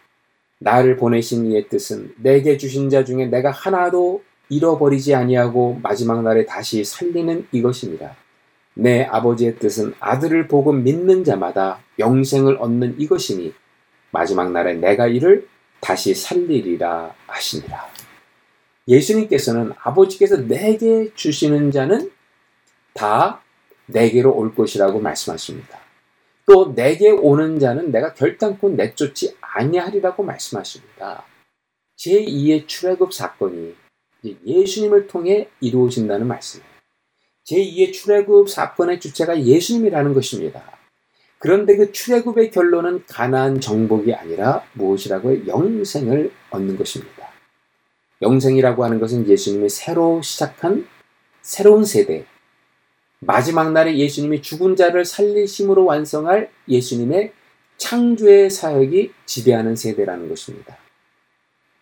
[0.61, 6.85] 나를 보내신 이의 뜻은 내게 주신 자 중에 내가 하나도 잃어버리지 아니하고 마지막 날에 다시
[6.85, 8.15] 살리는 이것이니라.
[8.75, 13.53] 내 아버지의 뜻은 아들을 보고 믿는 자마다 영생을 얻는 이것이니
[14.13, 15.49] 마지막 날에 내가 이를
[15.81, 17.89] 다시 살리리라 하시니라.
[18.87, 22.11] 예수님께서는 아버지께서 내게 주시는 자는
[22.95, 23.43] 다
[23.89, 25.81] 내게로 올 것이라고 말씀하십니다.
[26.47, 31.25] 또 내게 오는 자는 내가 결단코 내쫓지 아니하리라고 말씀하십니다.
[31.99, 33.75] 제2의 출애굽 사건이
[34.47, 36.69] 예수님을 통해 이루어진다는 말씀이에요.
[37.45, 40.79] 제2의 출애굽 사건의 주체가 예수님이라는 것입니다.
[41.39, 45.47] 그런데 그 출애굽의 결론은 가나안 정복이 아니라 무엇이라고요?
[45.47, 47.29] 영생을 얻는 것입니다.
[48.23, 50.87] 영생이라고 하는 것은 예수님이 새로 시작한
[51.41, 52.27] 새로운 세대,
[53.21, 57.33] 마지막 날에 예수님이 죽은 자를 살리심으로 완성할 예수님의
[57.77, 60.79] 창조의 사역이 지배하는 세대라는 것입니다.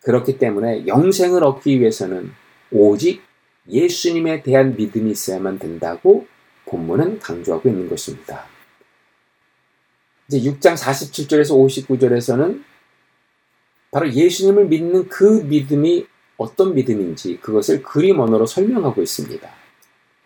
[0.02, 2.32] 그렇기 때문에 영생을 얻기 위해서는
[2.70, 3.22] 오직
[3.68, 6.26] 예수님에 대한 믿음이 있어야만 된다고
[6.66, 8.46] 본문은 강조하고 있는 것입니다.
[10.28, 11.50] 이제 6장 47절에서
[11.86, 12.62] 59절에서는
[13.90, 19.55] 바로 예수님을 믿는 그 믿음이 어떤 믿음인지 그것을 그림 언어로 설명하고 있습니다.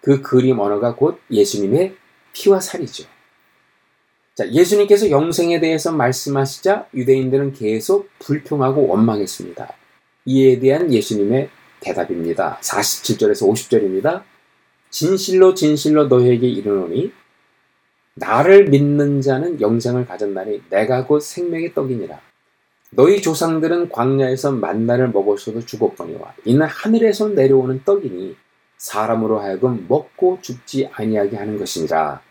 [0.01, 1.97] 그 그림 언어가 곧 예수님의
[2.33, 3.05] 피와 살이죠.
[4.35, 9.75] 자, 예수님께서 영생에 대해서 말씀하시자 유대인들은 계속 불평하고 원망했습니다.
[10.27, 12.59] 이에 대한 예수님의 대답입니다.
[12.63, 14.23] 47절에서 50절입니다.
[14.91, 17.13] 진실로 진실로 너희에게 이르노니
[18.15, 22.21] 나를 믿는 자는 영생을 가졌나니 내가 곧 생명의 떡이니라.
[22.91, 28.37] 너희 조상들은 광야에서 만나를 먹었어도 죽었거니와 이는 하늘에서 내려오는 떡이니
[28.81, 32.23] 사람으로 하여금 먹고 죽지 아니하게 하는 것이니라.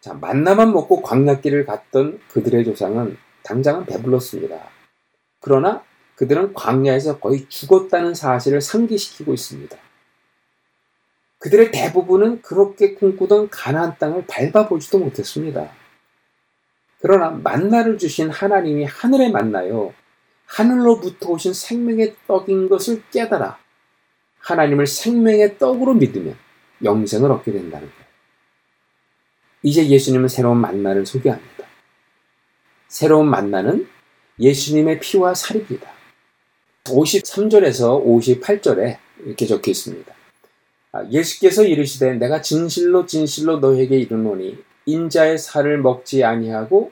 [0.00, 4.60] 자, 만나만 먹고 광야길을 갔던 그들의 조상은 당장은 배불렀습니다.
[5.40, 5.82] 그러나
[6.16, 9.74] 그들은 광야에서 거의 죽었다는 사실을 상기시키고 있습니다.
[11.38, 15.70] 그들의 대부분은 그렇게 꿈꾸던 가나안 땅을 밟아보지도 못했습니다.
[17.00, 19.94] 그러나 만나를 주신 하나님이 하늘에 만나요.
[20.44, 23.58] 하늘로부터 오신 생명의 떡인 것을 깨달아
[24.40, 26.36] 하나님을 생명의 떡으로 믿으면
[26.82, 28.10] 영생을 얻게 된다는 거예요.
[29.62, 31.64] 이제 예수님은 새로운 만나를 소개합니다.
[32.88, 33.86] 새로운 만나는
[34.38, 35.90] 예수님의 피와 살입니다.
[36.84, 40.14] 53절에서 58절에 이렇게 적혀 있습니다.
[40.92, 46.90] 아, 예수께서 이르시되 내가 진실로 진실로 너에게 이르노니 인자의 살을 먹지 아니하고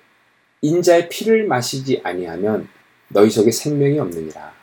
[0.60, 2.68] 인자의 피를 마시지 아니하면
[3.08, 4.57] 너희 속에 생명이 없느니라.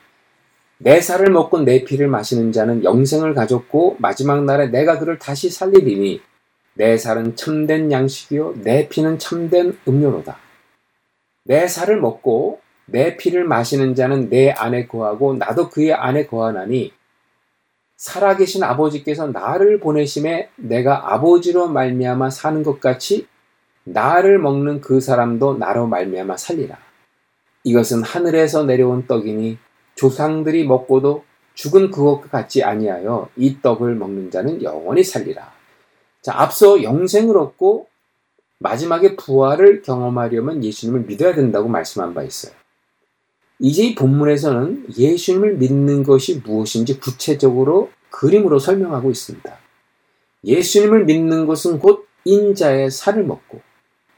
[0.85, 6.21] 내 살을 먹고 내 피를 마시는 자는 영생을 가졌고 마지막 날에 내가 그를 다시 살리리니
[6.75, 10.37] 내 살은 참된 양식이요 내 피는 참된 음료로다.
[11.43, 16.93] 내 살을 먹고 내 피를 마시는 자는 내 안에 거하고 나도 그의 안에 거하나니
[17.97, 23.25] 살아계신 아버지께서 나를 보내심에 내가 아버지로 말미암아 사는 것 같이
[23.85, 26.77] 나를 먹는 그 사람도 나로 말미암아 살리라.
[27.63, 29.64] 이것은 하늘에서 내려온 떡이니
[29.95, 31.23] 조상들이 먹고도
[31.53, 35.53] 죽은 그것과 같지 아니하여 이 떡을 먹는 자는 영원히 살리라.
[36.21, 37.87] 자, 앞서 영생을 얻고
[38.59, 42.53] 마지막에 부활을 경험하려면 예수님을 믿어야 된다고 말씀한 바 있어요.
[43.59, 49.57] 이제 이 본문에서는 예수님을 믿는 것이 무엇인지 구체적으로 그림으로 설명하고 있습니다.
[50.43, 53.61] 예수님을 믿는 것은 곧 인자의 살을 먹고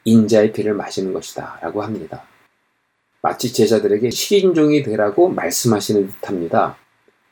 [0.06, 2.24] 인자의 피를 마시는 것이다 라고 합니다.
[3.28, 6.78] 마치 제자들에게 식인종이 되라고 말씀하시는 듯 합니다.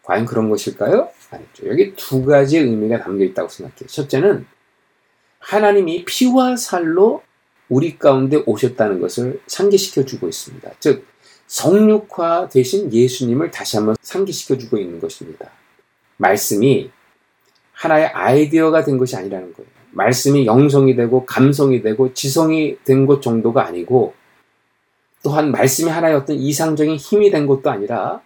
[0.03, 1.07] 과연 그런 것일까요?
[1.31, 1.69] 아니죠.
[1.69, 3.87] 여기 두 가지 의미가 담겨 있다고 생각해요.
[3.87, 4.45] 첫째는
[5.39, 7.23] 하나님이 피와 살로
[7.69, 10.69] 우리 가운데 오셨다는 것을 상기시켜 주고 있습니다.
[10.81, 11.07] 즉,
[11.47, 15.49] 성육화 대신 예수님을 다시 한번 상기시켜 주고 있는 것입니다.
[16.17, 16.91] 말씀이
[17.71, 19.69] 하나의 아이디어가 된 것이 아니라는 거예요.
[19.91, 24.13] 말씀이 영성이 되고 감성이 되고 지성이 된 것 정도가 아니고
[25.25, 28.21] 또한 말씀이 하나의 어떤 이상적인 힘이 된 것도 아니라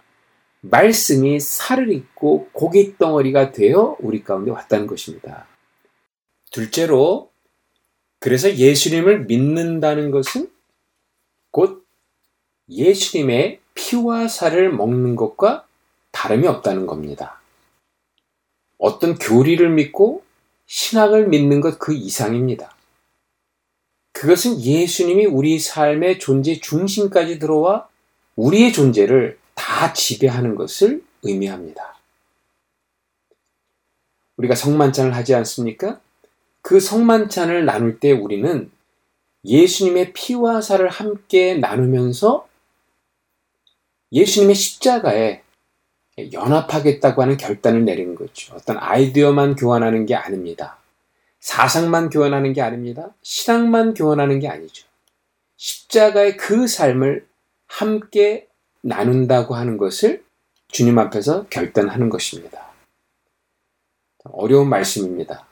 [0.60, 5.46] 말씀이 살을 입고 고기 덩어리가 되어 우리 가운데 왔다는 것입니다.
[6.50, 7.30] 둘째로
[8.18, 10.50] 그래서 예수님을 믿는다는 것은
[11.50, 11.86] 곧
[12.68, 15.64] 예수님의 피와 살을 먹는 것과
[16.10, 17.40] 다름이 없다는 겁니다.
[18.76, 20.22] 어떤 교리를 믿고
[20.66, 22.76] 신학을 믿는 것 그 이상입니다.
[24.12, 27.88] 그것은 예수님이 우리 삶의 존재 중심까지 들어와
[28.36, 31.96] 우리의 존재를 다 지배하는 것을 의미합니다.
[34.36, 36.00] 우리가 성만찬을 하지 않습니까?
[36.62, 38.70] 그 성만찬을 나눌 때 우리는
[39.44, 42.48] 예수님의 피와 살을 함께 나누면서
[44.12, 45.42] 예수님의 십자가에
[46.32, 48.54] 연합하겠다고 하는 결단을 내린 거죠.
[48.54, 50.79] 어떤 아이디어만 교환하는 게 아닙니다.
[51.40, 53.14] 사상만 교환하는 게 아닙니다.
[53.22, 54.86] 신앙만 교환하는 게 아니죠.
[55.56, 57.26] 십자가의 그 삶을
[57.66, 58.46] 함께
[58.82, 60.22] 나눈다고 하는 것을
[60.68, 62.70] 주님 앞에서 결단하는 것입니다.
[64.24, 65.46] 어려운 말씀입니다.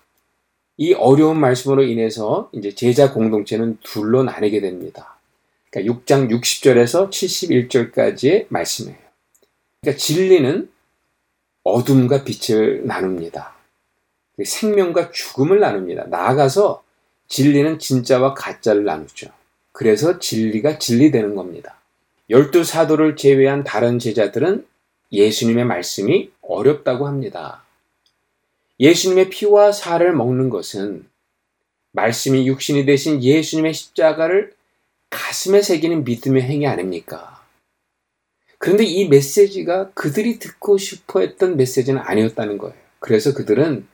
[0.77, 5.19] 이 어려운 말씀으로 인해서 이제 제자 공동체는 둘로 나뉘게 됩니다.
[5.71, 8.99] 그러니까 6장 60절에서 71절까지의 말씀이에요.
[9.81, 10.71] 그러니까 진리는
[11.65, 13.58] 어둠과 빛을 나눕니다.
[14.45, 16.05] 생명과 죽음을 나눕니다.
[16.05, 16.83] 나아가서
[17.29, 19.29] 진리는 진짜와 가짜를 나누죠.
[19.73, 21.79] 그래서 진리가 진리되는 겁니다.
[22.31, 24.67] 열두 사도를 제외한 다른 제자들은
[25.13, 27.63] 예수님의 말씀이 어렵다고 합니다.
[28.81, 31.07] 예수님의 피와 살을 먹는 것은
[31.93, 34.53] 말씀이 육신이 되신 예수님의 십자가를
[35.11, 37.43] 가슴에 새기는 믿음의 행위 아닙니까?
[38.59, 42.75] 그런데 이 메시지가 그들이 듣고 싶어 했던 메시지는 아니었다는 거예요.
[42.99, 43.87] 그래서 그들은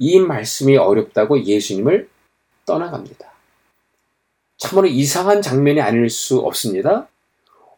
[0.00, 2.08] 이 말씀이 어렵다고 예수님을
[2.64, 3.30] 떠나갑니다.
[4.56, 7.06] 참으로 이상한 장면이 아닐 수 없습니다.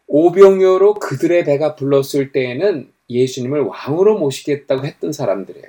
[0.07, 5.67] 오병이어로 그들의 배가 불렀을 때에는 예수님을 왕으로 모시겠다고 했던 사람들이에요.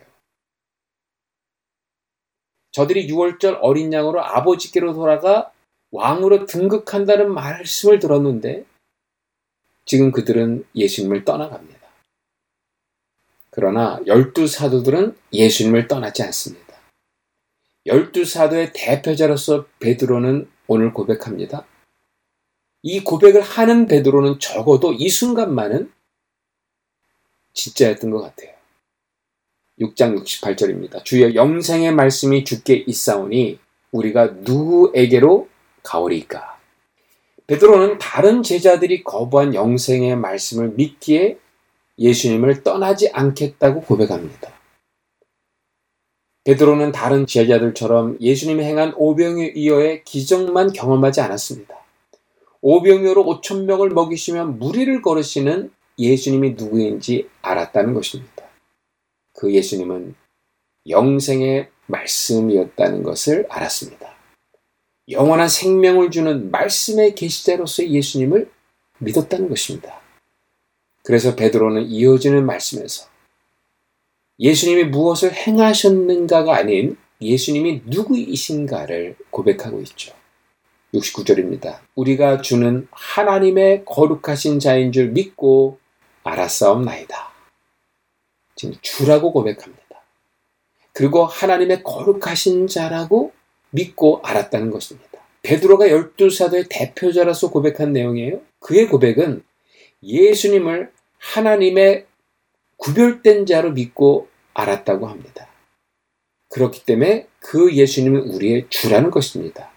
[2.71, 5.51] 저들이 6월절 어린 양으로 아버지께로 돌아가
[5.91, 8.65] 왕으로 등극한다는 말씀을 들었는데
[9.87, 11.74] 지금 그들은 예수님을 떠나갑니다.
[13.57, 16.75] 그러나 열두 사도들은 예수님을 떠나지 않습니다.
[17.87, 21.65] 열두 사도의 대표자로서 베드로는 오늘 고백합니다.
[22.83, 25.93] 이 고백을 하는 베드로는 적어도 이 순간만은
[27.53, 28.53] 진짜였던 것 같아요.
[29.79, 31.05] 6장 68절입니다.
[31.05, 33.61] 주여 영생의 말씀이 주께 있사오니
[33.93, 35.49] 우리가 누구에게로
[35.85, 36.59] 가오리까?
[37.47, 41.39] 베드로는 다른 제자들이 거부한 영생의 말씀을 믿기에
[41.99, 44.53] 예수님을 떠나지 않겠다고 고백합니다.
[46.45, 51.75] 베드로는 다른 제자들처럼 예수님이 행한 오병이어의 기적만 경험하지 않았습니다.
[52.61, 58.45] 오병이어로 5천 명을 먹이시며 무리를 걸으시는 예수님이 누구인지 알았다는 것입니다.
[59.33, 60.15] 그 예수님은
[60.89, 64.15] 영생의 말씀이었다는 것을 알았습니다.
[65.11, 68.51] 영원한 생명을 주는 말씀의 계시자로서의 예수님을
[68.99, 70.04] 믿었다는 것입니다.
[71.05, 73.07] 그래서 베드로는 이어지는 말씀에서
[74.41, 80.15] 예수님이 무엇을 행하셨는가가 아닌 예수님이 누구이신가를 고백하고 있죠.
[80.95, 81.81] 69절입니다.
[81.95, 85.79] 우리가 주는 하나님의 거룩하신 자인 줄 믿고
[86.25, 87.33] 알았사옵나이다.
[88.57, 89.83] 지금 주라고 고백합니다.
[90.93, 93.33] 그리고 하나님의 거룩하신 자라고
[93.71, 95.11] 믿고 알았다는 것입니다.
[95.43, 98.41] 베드로가 열두 사도의 대표자로서 고백한 내용이에요.
[98.61, 99.45] 그의 고백은
[100.05, 102.07] 예수님을 하나님의
[102.77, 105.49] 구별된 자로 믿고 알았다고 합니다.
[106.51, 109.73] 그렇기 때문에 그 예수님은 우리의 주라는 것입니다.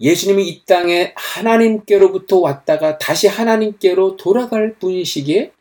[0.00, 5.52] 예수님이 이 땅에 하나님께로부터 왔다가 다시 하나님께로 돌아갈 분이시기에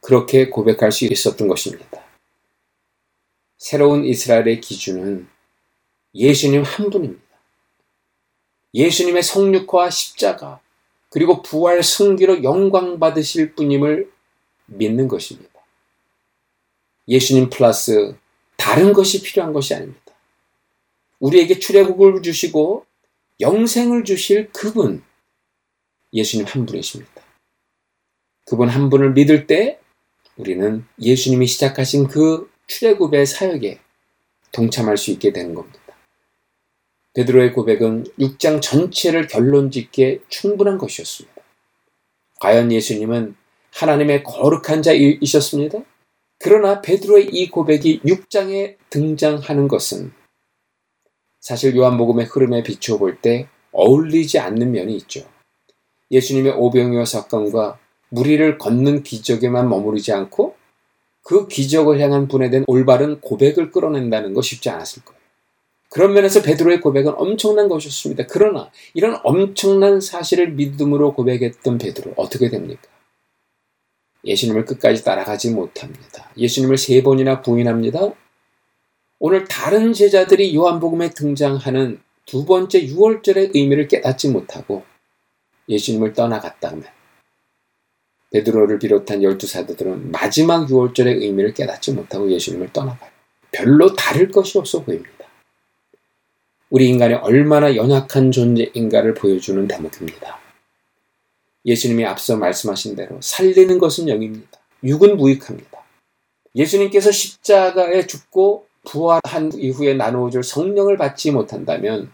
[0.00, 2.04] 그렇게 고백할 수 있었던 것입니다.
[3.56, 5.28] 새로운 이스라엘의 기준은
[6.14, 7.22] 예수님 한 분입니다.
[8.74, 10.60] 예수님의 성육화와 십자가
[11.12, 14.10] 그리고 부활 승기로 영광 받으실 분임을
[14.64, 15.50] 믿는 것입니다.
[17.06, 18.16] 예수님 플러스
[18.56, 20.00] 다른 것이 필요한 것이 아닙니다.
[21.18, 22.86] 우리에게 출애굽을 주시고
[23.40, 25.04] 영생을 주실 그분
[26.14, 27.22] 예수님 한 분이십니다.
[28.46, 29.80] 그분 한 분을 믿을 때
[30.38, 33.80] 우리는 예수님이 시작하신 그 출애굽의 사역에
[34.50, 35.81] 동참할 수 있게 되는 겁니다.
[37.14, 41.42] 베드로의 고백은 6장 전체를 결론짓기에 충분한 것이었습니다.
[42.40, 43.36] 과연 예수님은
[43.72, 45.80] 하나님의 거룩한 자이셨습니다.
[46.38, 50.12] 그러나 베드로의 이 고백이 6장에 등장하는 것은
[51.40, 55.26] 사실 요한복음의 흐름에 비추어 볼 때 어울리지 않는 면이 있죠.
[56.10, 57.78] 예수님의 오병이어 사건과
[58.10, 60.56] 무리를 걷는 기적에만 머무르지 않고
[61.22, 65.21] 그 기적을 향한 분에 대한 올바른 고백을 끌어낸다는 거 쉽지 않았을 거예요.
[65.92, 68.24] 그런 면에서 베드로의 고백은 엄청난 것이었습니다.
[68.30, 72.82] 그러나 이런 엄청난 사실을 믿음으로 고백했던 베드로 어떻게 됩니까?
[74.24, 76.30] 예수님을 끝까지 따라가지 못합니다.
[76.38, 78.12] 예수님을 세 번이나 부인합니다.
[79.18, 84.84] 오늘 다른 제자들이 요한복음에 등장하는 두 번째 6월절의 의미를 깨닫지 못하고
[85.68, 86.84] 예수님을 떠나갔다면
[88.32, 93.10] 베드로를 비롯한 열두 사도들은 마지막 6월절의 의미를 깨닫지 못하고 예수님을 떠나가요.
[93.50, 95.11] 별로 다를 것이 없어 보입니다.
[96.72, 100.38] 우리 인간이 얼마나 연약한 존재인가를 보여주는 대목입니다.
[101.66, 104.58] 예수님이 앞서 말씀하신 대로 살리는 것은 영입니다.
[104.82, 105.82] 육은 무익합니다.
[106.54, 112.10] 예수님께서 십자가에 죽고 부활한 이후에 나누어줄 성령을 받지 못한다면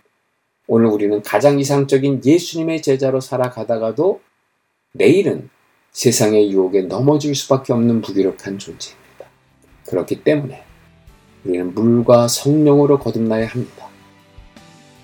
[0.66, 4.20] 오늘 우리는 가장 이상적인 예수님의 제자로 살아가다가도
[4.92, 5.50] 내일은
[5.92, 9.26] 세상의 유혹에 넘어질 수밖에 없는 무기력한 존재입니다.
[9.86, 10.64] 그렇기 때문에
[11.44, 13.87] 우리는 물과 성령으로 거듭나야 합니다.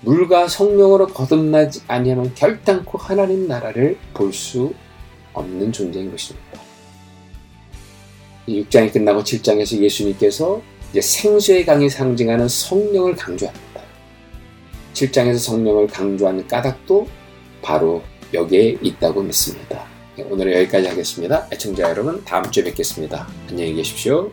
[0.05, 4.73] 물과 성령으로 거듭나지 아니하면 결단코 하나님 나라를 볼 수
[5.33, 6.61] 없는 존재인 것입니다.
[8.47, 13.81] 6장이 끝나고 7장에서 예수님께서 이제 생수의 강이 상징하는 성령을 강조합니다.
[14.93, 17.07] 7장에서 성령을 강조하는 까닭도
[17.61, 18.01] 바로
[18.33, 19.85] 여기에 있다고 믿습니다.
[20.15, 21.47] 네, 오늘은 여기까지 하겠습니다.
[21.51, 23.27] 애청자 여러분, 다음 주에 뵙겠습니다.
[23.49, 24.31] 안녕히 계십시오.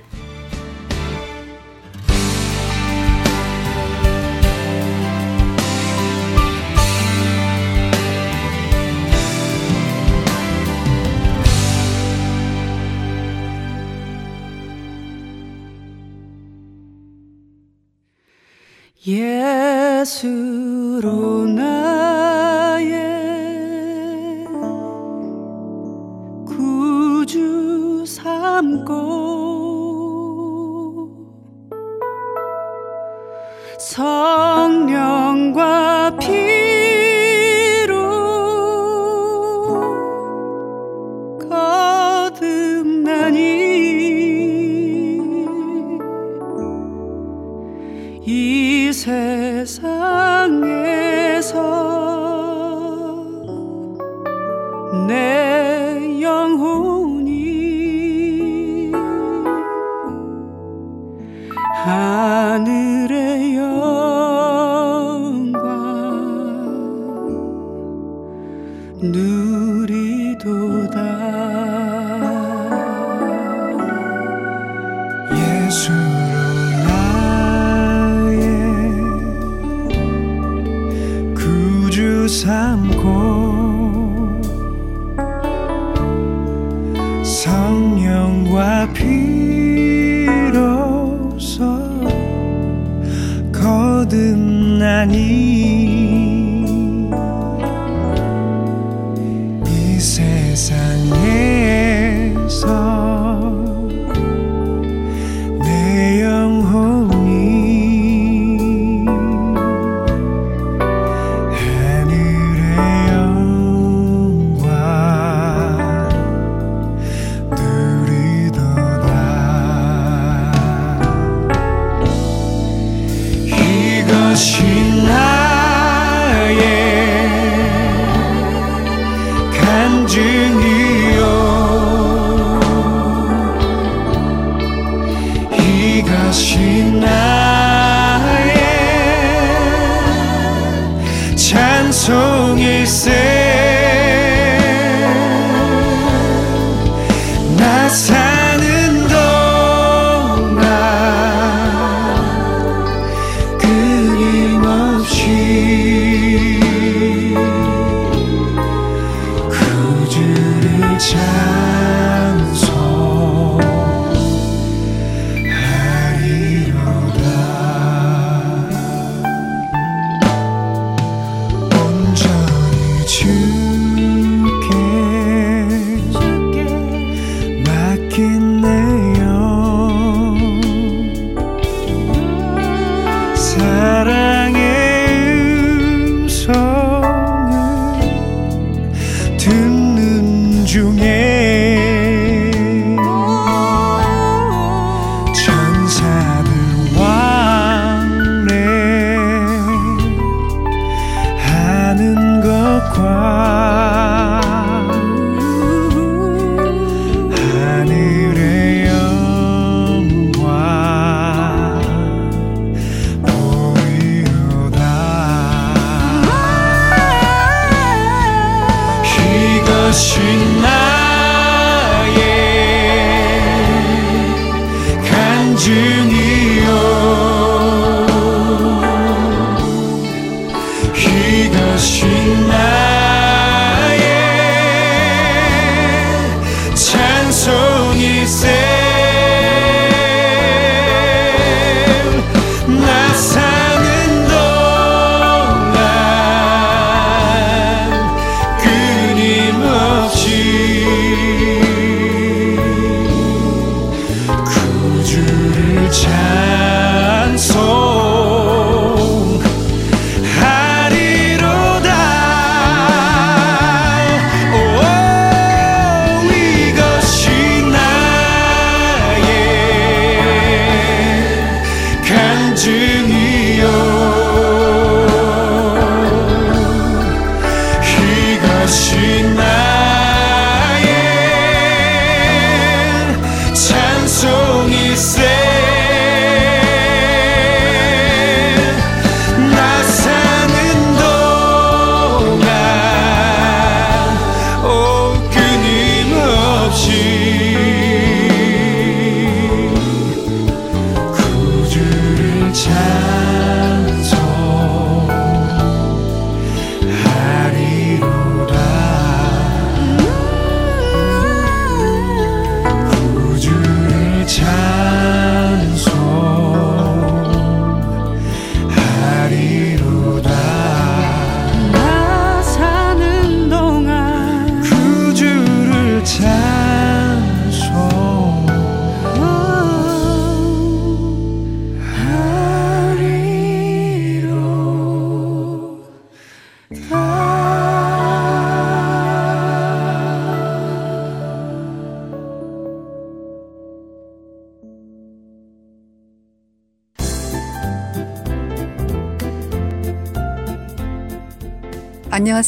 [19.04, 20.28] 예수로
[21.48, 22.94] 나의
[26.46, 29.21] 구주 삼고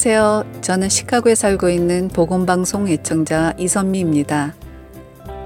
[0.07, 0.61] 안녕하세요.
[0.61, 4.53] 저는 시카고에 살고 있는 보건방송 애청자 이선미입니다.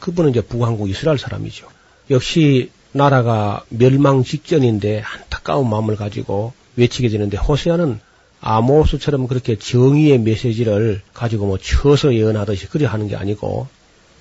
[0.00, 1.66] 그분은 이제 북한국 이스라엘 사람이죠.
[2.10, 8.00] 역시 나라가 멸망 직전인데 안타까운 마음을 가지고 외치게 되는데 호세아는
[8.40, 13.66] 아모스처럼 그렇게 정의의 메시지를 가지고 뭐 쳐서 예언하듯이 그리 하는 게 아니고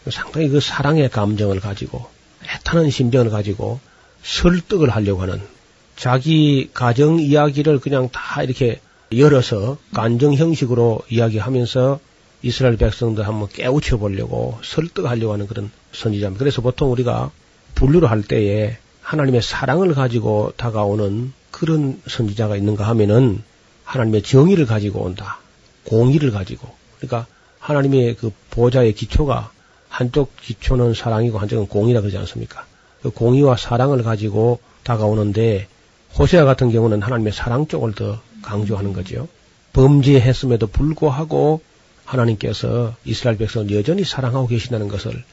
[0.10, 2.06] 상당히 그 사랑의 감정을 가지고
[2.44, 3.80] 애타는 심정을 가지고
[4.24, 5.42] 설득을 하려고 하는
[5.96, 8.80] 자기 가정 이야기를 그냥 다 이렇게
[9.16, 12.00] 열어서 간정 형식으로 이야기하면서
[12.42, 16.40] 이스라엘 백성들 한번 깨우쳐 보려고 설득하려고 하는 그런 선지자입니다.
[16.40, 17.32] 그래서 보통 우리가
[17.76, 23.42] 분류를 할 때에 하나님의 사랑을 가지고 다가오는 그런 선지자가 있는가 하면은
[23.86, 25.40] 하나님의 정의를 가지고 온다.
[25.86, 26.68] 공의를 가지고.
[26.98, 27.28] 그러니까
[27.60, 29.52] 하나님의 그 보좌의 기초가
[29.90, 32.66] 한쪽 기초는 사랑이고 한쪽은 공의라 그러지 않습니까?
[33.02, 35.68] 그 공의와 사랑을 가지고 다가오는데
[36.18, 39.28] 호세아 같은 경우는 하나님의 사랑 쪽을 더 강조하는 거죠.
[39.74, 41.62] 범죄했음에도 불구하고
[42.06, 45.24] 하나님께서 이스라엘 백성을 여전히 사랑하고 계신다는 것을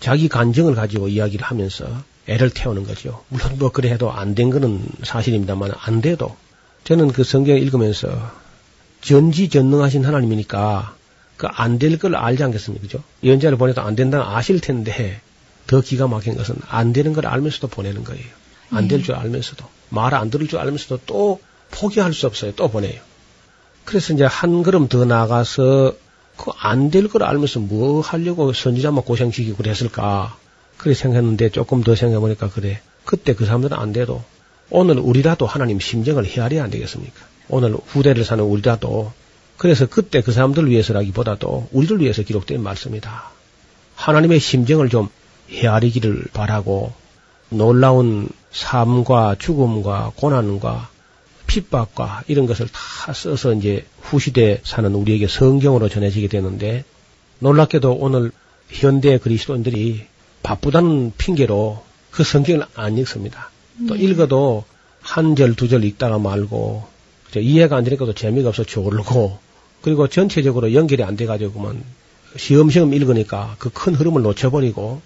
[0.00, 1.86] 자기 간증을 가지고 이야기를 하면서
[2.26, 3.22] 애를 태우는 거죠.
[3.28, 6.34] 물론 뭐 그래 해도 안 된 거는 사실입니다만 안 돼도
[6.84, 8.30] 저는 그 성경 읽으면서
[9.02, 10.94] 전지전능하신 하나님이니까
[11.36, 12.82] 그 안 될 걸 알지 않겠습니까?
[12.82, 13.02] 그죠?
[13.24, 15.20] 예언자를 보내도 안 된다는 아실 텐데
[15.66, 18.24] 더 기가 막힌 것은 안 되는 걸 알면서도 보내는 거예요.
[18.70, 22.52] 안 될줄 알면서도 말 안 들을 줄 알면서도 또 포기할 수 없어요.
[22.54, 23.00] 또 보내요.
[23.84, 25.94] 그래서 이제 한 걸음 더 나가서
[26.36, 30.36] 그 안 될 걸 알면서 뭐 하려고 선지자만 고생시키고 그랬을까?
[30.78, 32.80] 그래 생각했는데 조금 더 생각해보니까 그래.
[33.04, 34.22] 그때 그 사람들은 안 돼도
[34.74, 37.26] 오늘 우리라도 하나님 심정을 헤아려야 안 되겠습니까?
[37.50, 39.12] 오늘 후대를 사는 우리라도
[39.58, 43.30] 그래서 그때 그 사람들 위해서라기보다도 우리를 위해서 기록된 말씀이다.
[43.96, 45.10] 하나님의 심정을 좀
[45.50, 46.94] 헤아리기를 바라고
[47.50, 50.88] 놀라운 삶과 죽음과 고난과
[51.46, 56.86] 핍박과 이런 것을 다 써서 이제 후시대 사는 우리에게 성경으로 전해지게 되는데
[57.40, 58.32] 놀랍게도 오늘
[58.70, 60.06] 현대 그리스도인들이
[60.42, 63.51] 바쁘다는 핑계로 그 성경을 안 읽습니다.
[63.88, 64.64] 또 읽어도
[65.00, 66.84] 한 절, 두 절 읽다가 말고
[67.34, 69.38] 이해가 안 되니까 또 재미가 없어 졸고
[69.80, 71.82] 그리고 전체적으로 연결이 안 돼가지고만
[72.36, 75.00] 시험시험 읽으니까 그 큰 흐름을 놓쳐버리고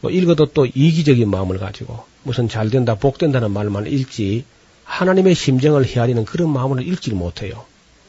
[0.00, 4.44] 뭐 읽어도 또 이기적인 마음을 가지고 무슨 잘 된다, 복 된다는 말만 읽지
[4.84, 7.64] 하나님의 심정을 헤아리는 그런 마음을 읽지 못해요.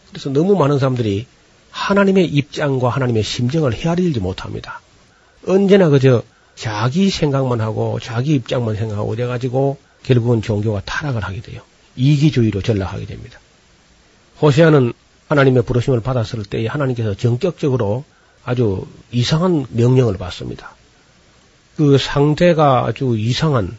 [0.10, 1.26] 그래서 너무 많은 사람들이
[1.72, 4.82] 하나님의 입장과 하나님의 심정을 헤아리지 못합니다.
[5.48, 6.24] 언제나 그저
[6.56, 11.62] 자기 생각만 하고 자기 입장만 생각하고 그래가지고 결국은 종교가 타락을 하게 돼요.
[11.96, 13.40] 이기주의로 전락하게 됩니다.
[14.42, 14.94] 호세아는
[15.28, 18.04] 하나님의 부르심을 받았을 때 하나님께서 전격적으로
[18.44, 20.76] 아주 이상한 명령을 받습니다.
[21.76, 23.78] 그 상대가 아주 이상한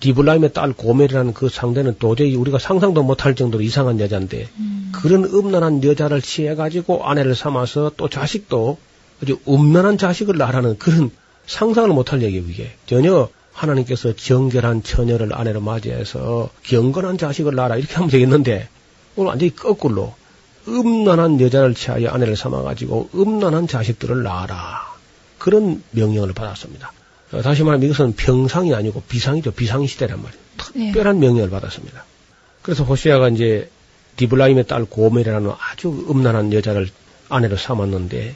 [0.00, 4.92] 디블라임의 딸 고멜이라는 그 상대는 도저히 우리가 상상도 못할 정도로 이상한 여자인데 음.
[4.92, 8.78] 그런 음란한 여자를 취해가지고 아내를 삼아서 또 자식도
[9.22, 11.10] 아주 음란한 자식을 낳으라는 그런
[11.46, 13.28] 상상을 못할 얘기예요 이게 전혀
[13.60, 18.68] 하나님께서 정결한 처녀를 아내로 맞이해서 경건한 자식을 낳아라 이렇게 하면 되겠는데
[19.16, 20.14] 오늘 완전히 거꾸로
[20.66, 24.90] 음란한 여자를 취하여 아내를 삼아가지고 음란한 자식들을 낳아라
[25.38, 26.92] 그런 명령을 받았습니다.
[27.32, 29.52] 어, 다시 말하면 이것은 평상이 아니고 비상이죠.
[29.52, 30.42] 비상 시대란 말이에요.
[30.56, 31.26] 특별한 네.
[31.26, 32.04] 명령을 받았습니다.
[32.62, 33.70] 그래서 호시아가 이제
[34.16, 36.88] 디블라임의 딸 고멜이라는 아주 음란한 여자를
[37.28, 38.34] 아내로 삼았는데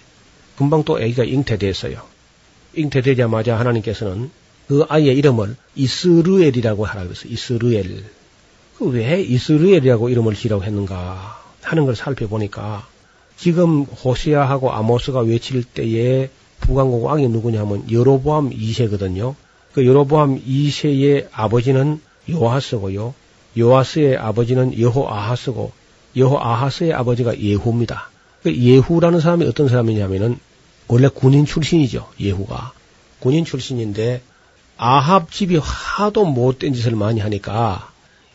[0.57, 2.01] 금방 또 아기가 잉태됐어요.
[2.75, 4.31] 잉태되자마자 하나님께서는
[4.69, 7.33] 그 아이의 이름을 이스루엘이라고 하라 그랬어요.
[7.33, 8.05] 이스루엘.
[8.79, 12.87] 그 왜 이스루엘이라고 이름을 지라고 했는가 하는 걸 살펴보니까
[13.37, 19.35] 지금 호시아하고 아모스가 외칠 때에 부강국 왕이 누구냐면 여로보암 2세거든요.
[19.73, 22.01] 그 여로보암 2세의 아버지는
[22.31, 23.15] 요하스고요.
[23.59, 25.73] 요하스의 아버지는 여호아하스고
[26.17, 28.11] 여호아하스의 아버지가 예후입니다.
[28.43, 30.39] 그 예후라는 사람이 어떤 사람이냐면은
[30.89, 32.09] 원래 군인 출신이죠.
[32.21, 32.73] 예후가
[33.21, 34.23] 군인 출신인데
[34.77, 37.91] 아합 집이 하도 못된 짓을 많이 하니까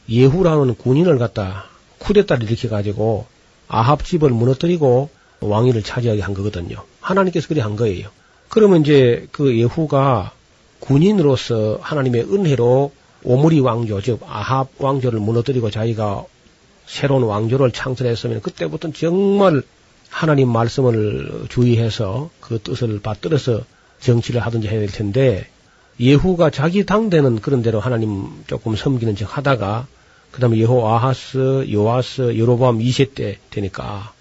[0.09, 1.65] 예후라는 군인을 갖다
[1.99, 3.25] 쿠데타를 일으켜 가지고
[3.67, 5.09] 아합 집을 무너뜨리고
[5.41, 6.83] 왕위를 차지하게 한 거거든요.
[7.01, 8.09] 하나님께서 그리 한 거예요.
[8.49, 10.31] 그러면 이제 그 예후가
[10.79, 12.91] 군인으로서 하나님의 은혜로
[13.23, 16.23] 오므리 왕조, 즉 아합 왕조를 무너뜨리고 자기가
[16.85, 19.61] 새로운 왕조를 창설했으면 그때부터는 정말
[20.09, 23.61] 하나님 말씀을 주의해서 그 뜻을 받들어서
[23.99, 25.47] 정치를 하든지 해야 될 텐데
[25.99, 29.87] 예후가 자기 당대는 그런 대로 하나님 조금 섬기는 척 하다가
[30.31, 34.13] 그 다음에 예호 아하스, 요아스, 여로보암 2세 때 되니까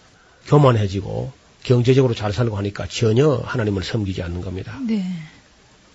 [0.47, 4.79] 교만해지고 경제적으로 잘 살고 하니까 전혀 하나님을 섬기지 않는 겁니다.
[4.87, 5.05] 네.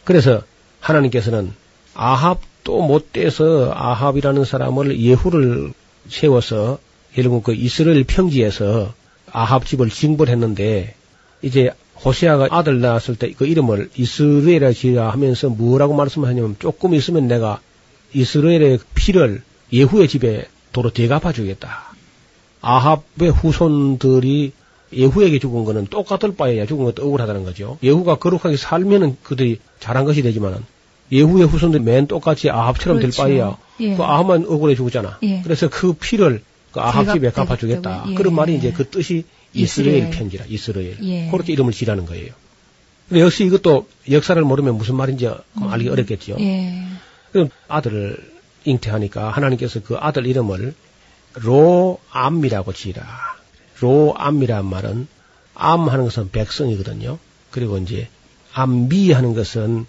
[0.03, 0.43] 그래서
[0.79, 1.53] 하나님께서는
[1.95, 5.73] 아합도 못 돼서 아합이라는 사람을 예후를
[6.09, 6.79] 세워서
[7.13, 8.93] 결국 그 이스라엘 평지에서
[9.31, 10.95] 아합 집을 징벌했는데
[11.41, 11.71] 이제
[12.05, 17.59] 호세아가 아들 낳았을 때 그 이름을 이스라엘이라 지어 하면서 뭐라고 말씀하냐면 조금 있으면 내가
[18.13, 19.41] 이스라엘의 피를
[19.71, 21.93] 예후의 집에 도로 대갚아 주겠다.
[22.61, 24.51] 아합의 후손들이
[24.93, 27.77] 예후에게 죽은 거는 똑같을 바에야 죽은 것도 억울하다는 거죠.
[27.81, 30.59] 예후가 거룩하게 살면은 그들이 잘한 것이 되지만은
[31.11, 33.23] 예후의 후손들이 맨 똑같이 아합처럼 그렇죠.
[33.23, 33.95] 될 바에야 예.
[33.95, 35.19] 그 아합만 억울해 죽었잖아.
[35.23, 35.41] 예.
[35.43, 36.43] 그래서 그 피를
[36.73, 38.05] 그 아합 집에 갚아주겠다.
[38.09, 38.13] 예.
[38.15, 40.97] 그런 말이 이제 그 뜻이 이스라엘, 이스라엘 편지라 이스라엘.
[41.03, 41.29] 예.
[41.29, 42.33] 그렇게 이름을 지라는 거예요.
[43.07, 45.67] 근데 역시 이것도 역사를 모르면 무슨 말인지 음.
[45.67, 46.37] 알기 어렵겠죠.
[46.39, 46.83] 예.
[47.31, 48.33] 그 아들을
[48.65, 50.73] 잉태하니까 하나님께서 그 아들 이름을
[51.35, 53.03] 로암이라고 지라.
[53.79, 55.07] 로암이란 말은
[55.53, 57.19] 암 하는 것은 백성이거든요.
[57.51, 58.07] 그리고 이제
[58.53, 59.85] 암미 하는 것은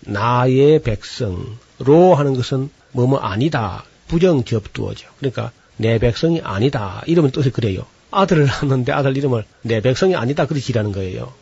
[0.00, 3.84] 나의 백성, 로 하는 것은 뭐뭐 아니다.
[4.08, 5.08] 부정 접두어죠.
[5.18, 7.02] 그러니까 내 백성이 아니다.
[7.06, 7.86] 이름은 뜻이 그래요.
[8.10, 10.46] 아들을 낳는데 아들 이름을 내 백성이 아니다.
[10.46, 11.32] 그렇게 지라는 거예요.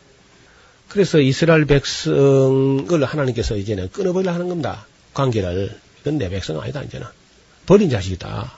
[0.87, 4.85] 그래서 이스라엘 백성을 하나님께서 이제는 끊어버리려 하는 겁니다.
[5.13, 5.77] 관계를.
[6.01, 7.07] 이건 내 백성 아니다, 이제는.
[7.65, 8.53] 버린 자식이다.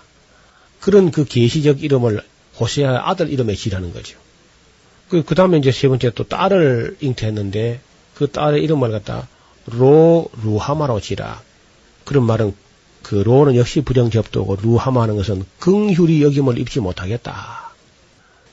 [0.80, 2.22] 그런 그 계시적 이름을
[2.60, 4.18] 호세아 아들 이름에 지라는 거죠.
[5.10, 7.80] 그, 그 다음에 이제 세 번째 또 딸을 잉태했는데
[8.16, 9.28] 그 딸의 이름을 갖다
[9.66, 11.42] 로, 루하마로 지라.
[12.06, 12.54] 그런 말은
[13.10, 17.72] 그 로는 역시 부정접도고 루하마 하는 것은 긍휼히 여김을 입지 못하겠다.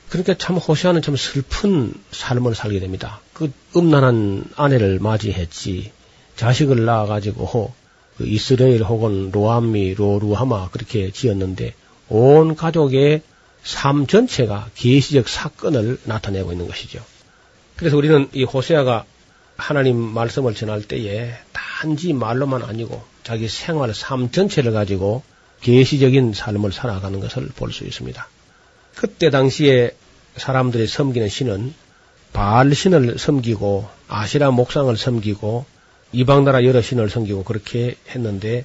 [0.09, 3.21] 그러니까 참 호세아는 참 슬픈 삶을 살게 됩니다.
[3.33, 5.91] 그 음란한 아내를 맞이했지
[6.37, 7.71] 자식을 낳아가지고
[8.17, 11.75] 그 이스라엘 혹은 로암미, 로루하마 그렇게 지었는데
[12.09, 13.21] 온 가족의
[13.61, 16.99] 삶 전체가 계시적 사건을 나타내고 있는 것이죠.
[17.75, 19.05] 그래서 우리는 이 호세아가
[19.55, 25.21] 하나님 말씀을 전할 때에 단지 말로만 아니고 자기 생활 삶 전체를 가지고
[25.59, 28.25] 계시적인 삶을 살아가는 것을 볼 수 있습니다.
[28.95, 29.91] 그때 당시에
[30.37, 31.73] 사람들이 섬기는 신은
[32.31, 35.65] 바알 신을 섬기고 아시라 목상을 섬기고
[36.13, 38.63] 이방 나라 여러 신을 섬기고 그렇게 했는데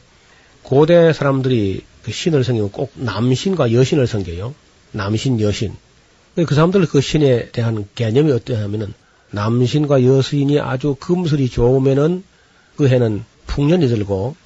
[0.62, 4.54] 고대 사람들이 그 신을 섬기면 꼭 남신과 여신을 섬겨요.
[4.92, 5.74] 남신, 여신.
[6.36, 8.94] 그 사람들 그 신에 대한 개념이 어떠냐면은
[9.32, 12.22] 남신과 여신이 아주 금슬이 좋으면은
[12.76, 14.36] 그 해는 풍년이 들고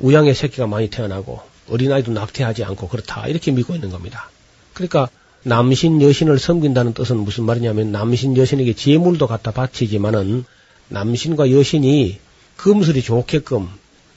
[0.00, 4.30] 우양의 새끼가 많이 태어나고 어린아이도 낙태하지 않고 그렇다 이렇게 믿고 있는 겁니다.
[4.72, 5.08] 그러니까
[5.42, 10.44] 남신 여신을 섬긴다는 뜻은 무슨 말이냐면 남신 여신에게 재물도 갖다 바치지만은
[10.88, 12.18] 남신과 여신이
[12.56, 13.68] 금슬이 좋게끔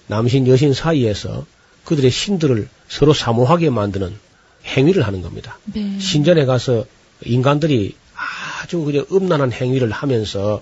[0.07, 1.45] 남신 여신 사이에서
[1.85, 4.13] 그들의 신들을 서로 사모하게 만드는
[4.65, 5.57] 행위를 하는 겁니다.
[5.65, 5.99] 네.
[5.99, 6.85] 신전에 가서
[7.25, 7.95] 인간들이
[8.61, 10.61] 아주 그냥 음란한 행위를 하면서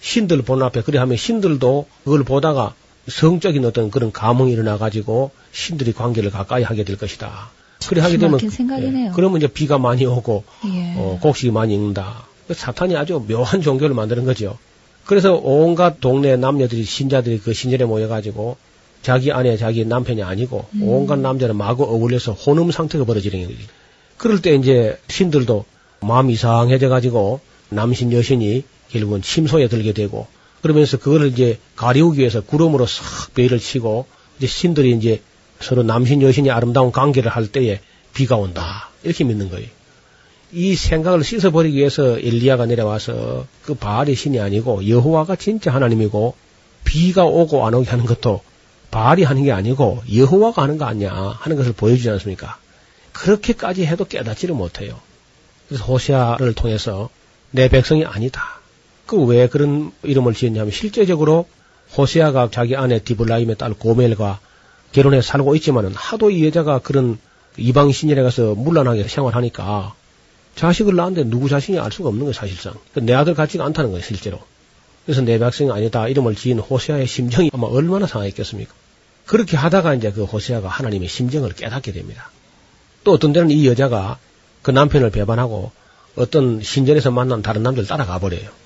[0.00, 2.74] 신들 보는 앞에 그래 하면 신들도 그걸 보다가
[3.08, 7.50] 성적인 어떤 그런 감흥이 일어나 가지고 신들이 관계를 가까이 하게 될 것이다.
[7.88, 8.38] 그래 하게 되면.
[9.08, 10.94] 예, 그러면 이제 비가 많이 오고 예.
[10.96, 12.24] 어, 곡식이 많이 익는다.
[12.46, 14.58] 그 사탄이 아주 묘한 종교를 만드는 거죠.
[15.06, 18.56] 그래서 온갖 동네 남녀들이 신자들이 그 신전에 모여가지고
[19.02, 20.82] 자기 아내, 자기 남편이 아니고 음.
[20.82, 23.58] 온갖 남자를 마구 어울려서 혼음 상태가 벌어지는 거지.
[24.18, 25.64] 그럴 때 이제 신들도
[26.00, 27.40] 마음이 이상해져 가지고
[27.70, 30.26] 남신 여신이 결국은 침소에 들게 되고
[30.62, 34.06] 그러면서 그거를 이제 가리우기 위해서 구름으로 싹 베일을 치고
[34.38, 35.22] 이제 신들이 이제
[35.60, 37.80] 서로 남신 여신이 아름다운 관계를 할 때에
[38.14, 38.90] 비가 온다.
[39.02, 39.68] 이렇게 믿는 거예요.
[40.52, 46.34] 이 생각을 씻어버리기 위해서 엘리야가 내려와서 그 바알의 신이 아니고 여호와가 진짜 하나님이고
[46.84, 48.42] 비가 오고 안 오게 하는 것도
[48.90, 52.58] 바알이 하는 게 아니고 여호와가 하는 거 아니냐 하는 것을 보여주지 않습니까?
[53.12, 54.98] 그렇게까지 해도 깨닫지를 못해요.
[55.68, 57.10] 그래서 호시아를 통해서
[57.52, 58.59] 내 백성이 아니다.
[59.10, 61.48] 그 왜 그런 이름을 지었냐면 실제적으로
[61.98, 64.38] 호시아가 자기 아내 디블라임의 딸 고멜과
[64.92, 67.18] 결혼해 살고 있지만은 하도 이 여자가 그런
[67.56, 69.94] 이방 신전에 가서 물란하게 생활하니까
[70.54, 72.74] 자식을 낳았는데 누구 자신이 알 수가 없는 거예요, 사실상.
[72.94, 74.38] 내 아들 같지가 않다는 거예요, 실제로.
[75.04, 76.06] 그래서 내 백성이 아니다.
[76.06, 78.72] 이름을 지은 호세아의 심정이 아마 얼마나 상했겠습니까?
[79.26, 82.30] 그렇게 하다가 이제 그 호세아가 하나님의 심정을 깨닫게 됩니다.
[83.02, 84.18] 또 어떤 때는 이 여자가
[84.62, 85.72] 그 남편을 배반하고
[86.14, 88.59] 어떤 신전에서 만난 다른 남자를 따라가 버려요.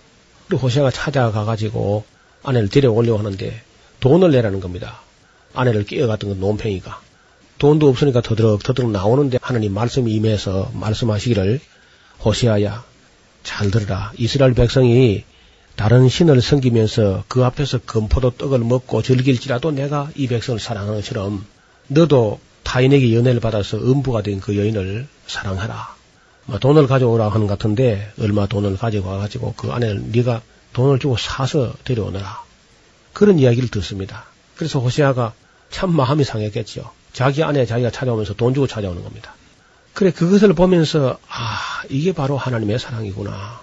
[0.48, 2.04] 그리고 호세아가 찾아가 가지고
[2.42, 3.62] 아내를 데려오려고 하는데
[4.00, 5.00] 돈을 내라는 겁니다.
[5.54, 7.00] 아내를 끼어갔던 그 논팽이가.
[7.58, 11.60] 돈도 없으니까 더더럭 더더럭 나오는데 하나님 말씀이 임해서 말씀하시기를
[12.24, 12.84] 호세아야
[13.42, 15.24] 잘 들으라 이스라엘 백성이
[15.76, 21.44] 다른 신을 섬기면서 그 앞에서 금포도 떡을 먹고 즐길지라도 내가 이 백성을 사랑하는 것처럼
[21.88, 25.94] 너도 타인에게 연애를 받아서 음부가 된 그 여인을 사랑하라.
[26.46, 30.42] 뭐 돈을 가져오라 하는 것 같은데 얼마 돈을 가지고 와가지고 그 아내를 네가
[30.72, 32.42] 돈을 주고 사서 데려오너라.
[33.12, 34.24] 그런 이야기를 듣습니다.
[34.56, 35.32] 그래서 호세아가
[35.70, 36.90] 참 마음이 상했겠죠.
[37.12, 39.34] 자기 아내 자기가 찾아오면서 돈 주고 찾아오는 겁니다.
[39.92, 43.60] 그래 그것을 보면서 아 이게 바로 하나님의 사랑이구나.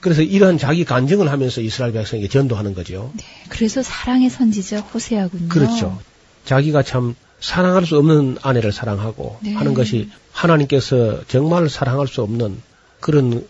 [0.00, 3.10] 그래서 이러한 자기 간증을 하면서 이스라엘 백성에게 전도하는 거죠.
[3.16, 5.48] 네, 그래서 사랑의 선지자 호세아군요.
[5.48, 5.98] 그렇죠.
[6.44, 9.54] 자기가 참 사랑할 수 없는 아내를 사랑하고 네.
[9.54, 12.60] 하는 것이 하나님께서 정말 사랑할 수 없는
[13.00, 13.46] 그런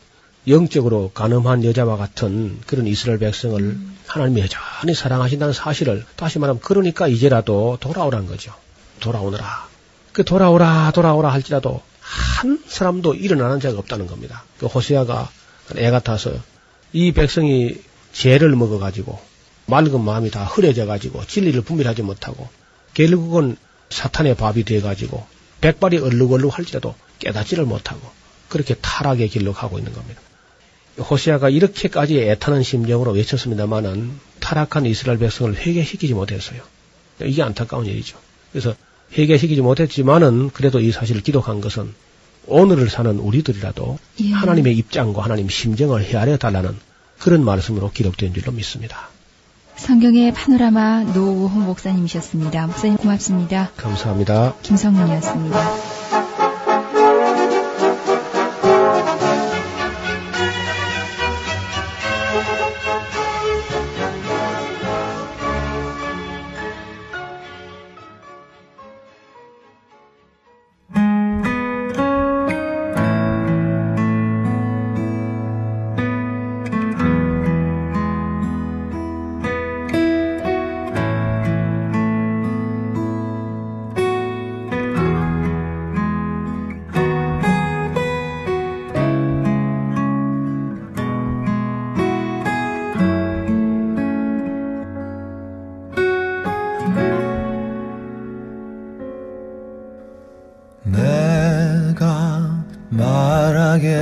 [0.47, 3.97] 영적으로 가늠한 여자와 같은 그런 이스라엘 백성을 음.
[4.07, 8.55] 하나님이 여전히 사랑하신다는 사실을 다시 말하면 그러니까 이제라도 돌아오란 거죠.
[9.01, 9.69] 돌아오너라.
[10.13, 14.45] 그 돌아오라 돌아오라 할지라도 한 사람도 일어나는 자가 없다는 겁니다.
[14.59, 15.31] 그 호세아가
[15.77, 16.33] 애 같아서
[16.93, 17.77] 이 백성이
[18.13, 19.19] 죄를 먹어가지고
[19.67, 22.49] 맑은 마음이 다 흐려져가지고 진리를 분별하지 못하고
[22.95, 23.57] 결국은
[23.91, 25.27] 사탄의 밥이 돼가지고
[25.61, 28.01] 백발이 얼룩얼룩 할지라도 깨닫지를 못하고
[28.49, 30.21] 그렇게 타락의 길로 가고 있는 겁니다.
[30.99, 36.63] 호세아가 이렇게까지 애타는 심정으로 외쳤습니다마는 타락한 이스라엘 백성을 회개시키지 못했어요.
[37.23, 38.19] 이게 안타까운 일이죠.
[38.53, 38.75] 그래서
[39.17, 41.95] 회개시키지 못했지만은 그래도 이 사실을 기록한 것은
[42.47, 44.33] 오늘을 사는 우리들이라도 예.
[44.33, 46.77] 하나님의 입장과 하나님 심정을 헤아려 달라는
[47.19, 49.11] 그런 말씀으로 기록된 줄로 믿습니다.
[49.79, 52.67] 성경의 파노라마 노우호 목사님이셨습니다.
[52.67, 53.71] 목사님 고맙습니다.
[53.77, 54.55] 감사합니다.
[54.63, 56.28] 김성민이었습니다.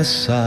[0.06, 0.45] 말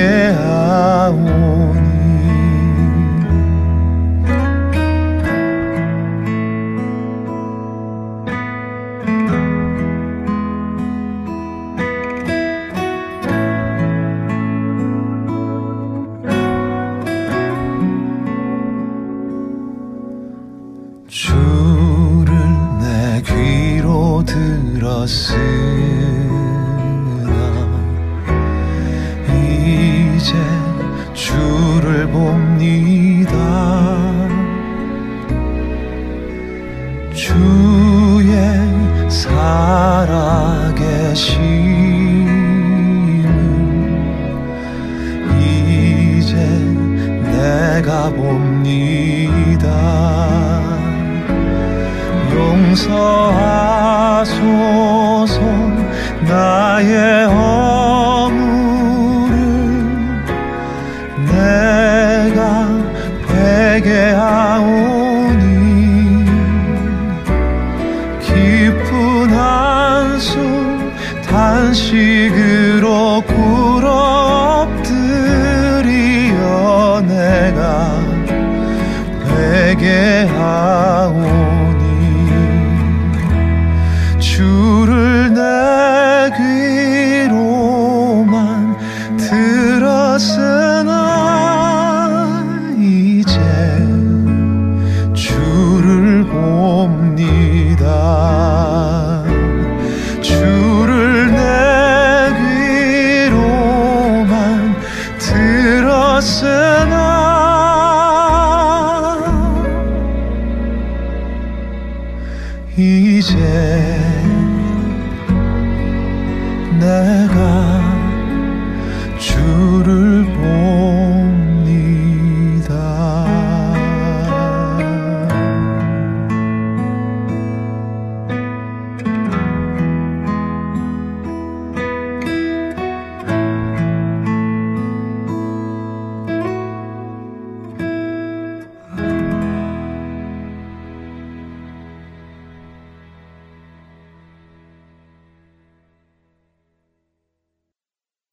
[0.00, 0.49] 회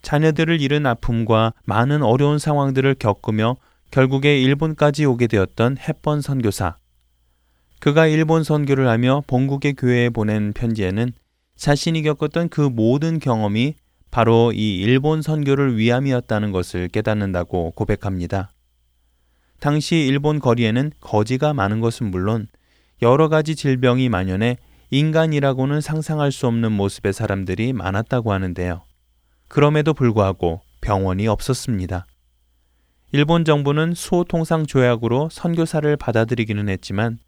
[0.08, 3.58] 자녀들을 잃은 아픔과 많은 어려운 상황들을 겪으며
[3.92, 6.78] 결국에 일본까지 오게 되었던 햇번 선교사.
[7.80, 11.12] 그가 일본 선교를 하며 본국의 교회에 보낸 편지에는
[11.58, 13.76] 자신이 겪었던 그 모든 경험이
[14.10, 18.52] 바로 이 일본 선교를 위함이었다는 것을 깨닫는다고 고백합니다.
[19.60, 22.48] 당시 일본 거리에는 거지가 많은 것은 물론
[23.02, 24.56] 여러 가지 질병이 만연해
[24.90, 28.88] 인간이라고는 상상할 수 없는 모습의 사람들이 많았다고 하는데요.
[29.48, 32.06] 그럼에도 불구하고 병원이 없었습니다.
[33.12, 37.20] 일본 정부는 수호 통상 조약으로 선교사를 받아들이기는 했지만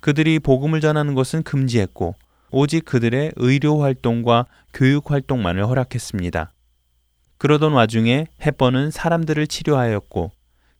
[0.00, 2.14] 그들이 복음을 전하는 것은 금지했고
[2.50, 6.52] 오직 그들의 의료 활동과 교육 활동만을 허락했습니다.
[7.38, 10.30] 그러던 와중에 햇번은 사람들을 치료하였고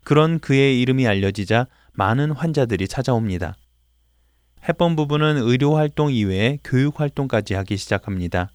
[0.04, 3.56] 그런 그의 이름이 알려지자 많은 환자들이 찾아옵니다.
[4.68, 8.50] 햇번 부부는 의료 활동 이외에 교육 활동까지 하기 시작합니다.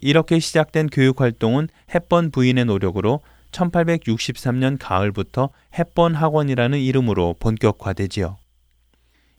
[0.00, 3.20] 이렇게 시작된 교육 활동은 햇번 부인의 노력으로
[3.52, 8.36] 1863년 가을부터 햇번 학원이라는 이름으로 본격화되지요.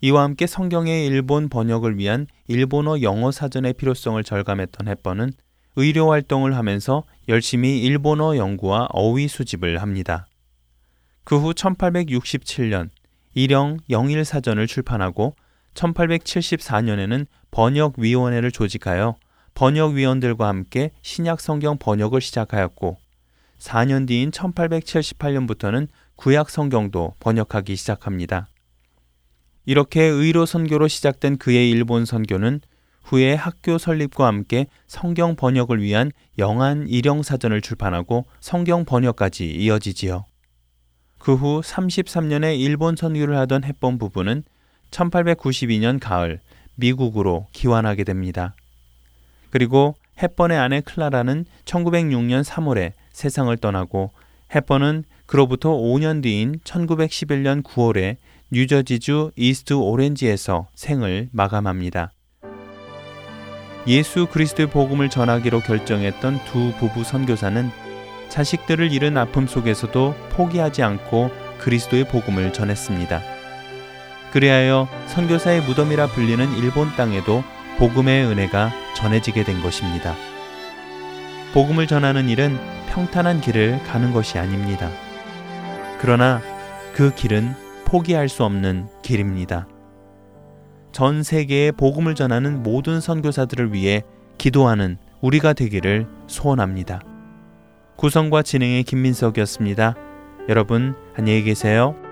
[0.02, 5.32] 이와 함께 성경의 일본 번역을 위한 일본어 영어 사전의 필요성을 절감했던 햇번은
[5.78, 10.28] 의료 활동을 하면서 열심히 일본어 연구와 어휘 수집을 합니다.
[11.24, 12.90] 그 후 1867년
[13.34, 15.36] 일영 영일 사전을 출판하고
[15.74, 19.16] 1874년에는 번역위원회를 조직하여
[19.56, 22.98] 번역위원들과 함께 신약 성경 번역을 시작하였고
[23.58, 28.50] 4년 뒤인 1878년부터는 구약 성경도 번역하기 시작합니다.
[29.66, 32.62] 이렇게 의로 선교로 시작된 그의 일본 선교는
[33.04, 40.26] 후에 학교 설립과 함께 성경 번역을 위한 영한 일영 사전을 출판하고 성경 번역까지 이어지지요.
[41.20, 44.44] 그 후 33년에 일본 선교를 하던 햇번 부부는
[44.92, 46.40] 1892년 가을
[46.76, 48.56] 미국으로 귀환하게 됩니다.
[49.56, 54.12] 그리고 햇번의 아내 클라라는 1906년 3월에 세상을 떠나고
[54.54, 58.18] 햇번은 그로부터 5년 뒤인 1911년 9월에
[58.52, 62.12] 뉴저지주 이스트 오렌지에서 생을 마감합니다.
[63.88, 67.70] 예수 그리스도의 복음을 전하기로 결정했던 두 부부 선교사는
[68.28, 73.22] 자식들을 잃은 아픔 속에서도 포기하지 않고 그리스도의 복음을 전했습니다.
[74.34, 77.42] 그리하여 선교사의 무덤이라 불리는 일본 땅에도
[77.78, 80.16] 복음의 은혜가 전해지게 된 것입니다.
[81.54, 82.58] 복음을 전하는 일은
[82.88, 84.90] 평탄한 길을 가는 것이 아닙니다.
[86.00, 86.42] 그러나
[86.94, 87.54] 그 길은
[87.84, 89.68] 포기할 수 없는 길입니다.
[90.94, 94.04] 전 세계에 복음을 전하는 모든 선교사들을 위해
[94.38, 97.02] 기도하는 우리가 되기를 소원합니다.
[97.98, 99.96] 구성과 진행의 김민석이었습니다.
[100.48, 102.05] 여러분 안녕히 계세요.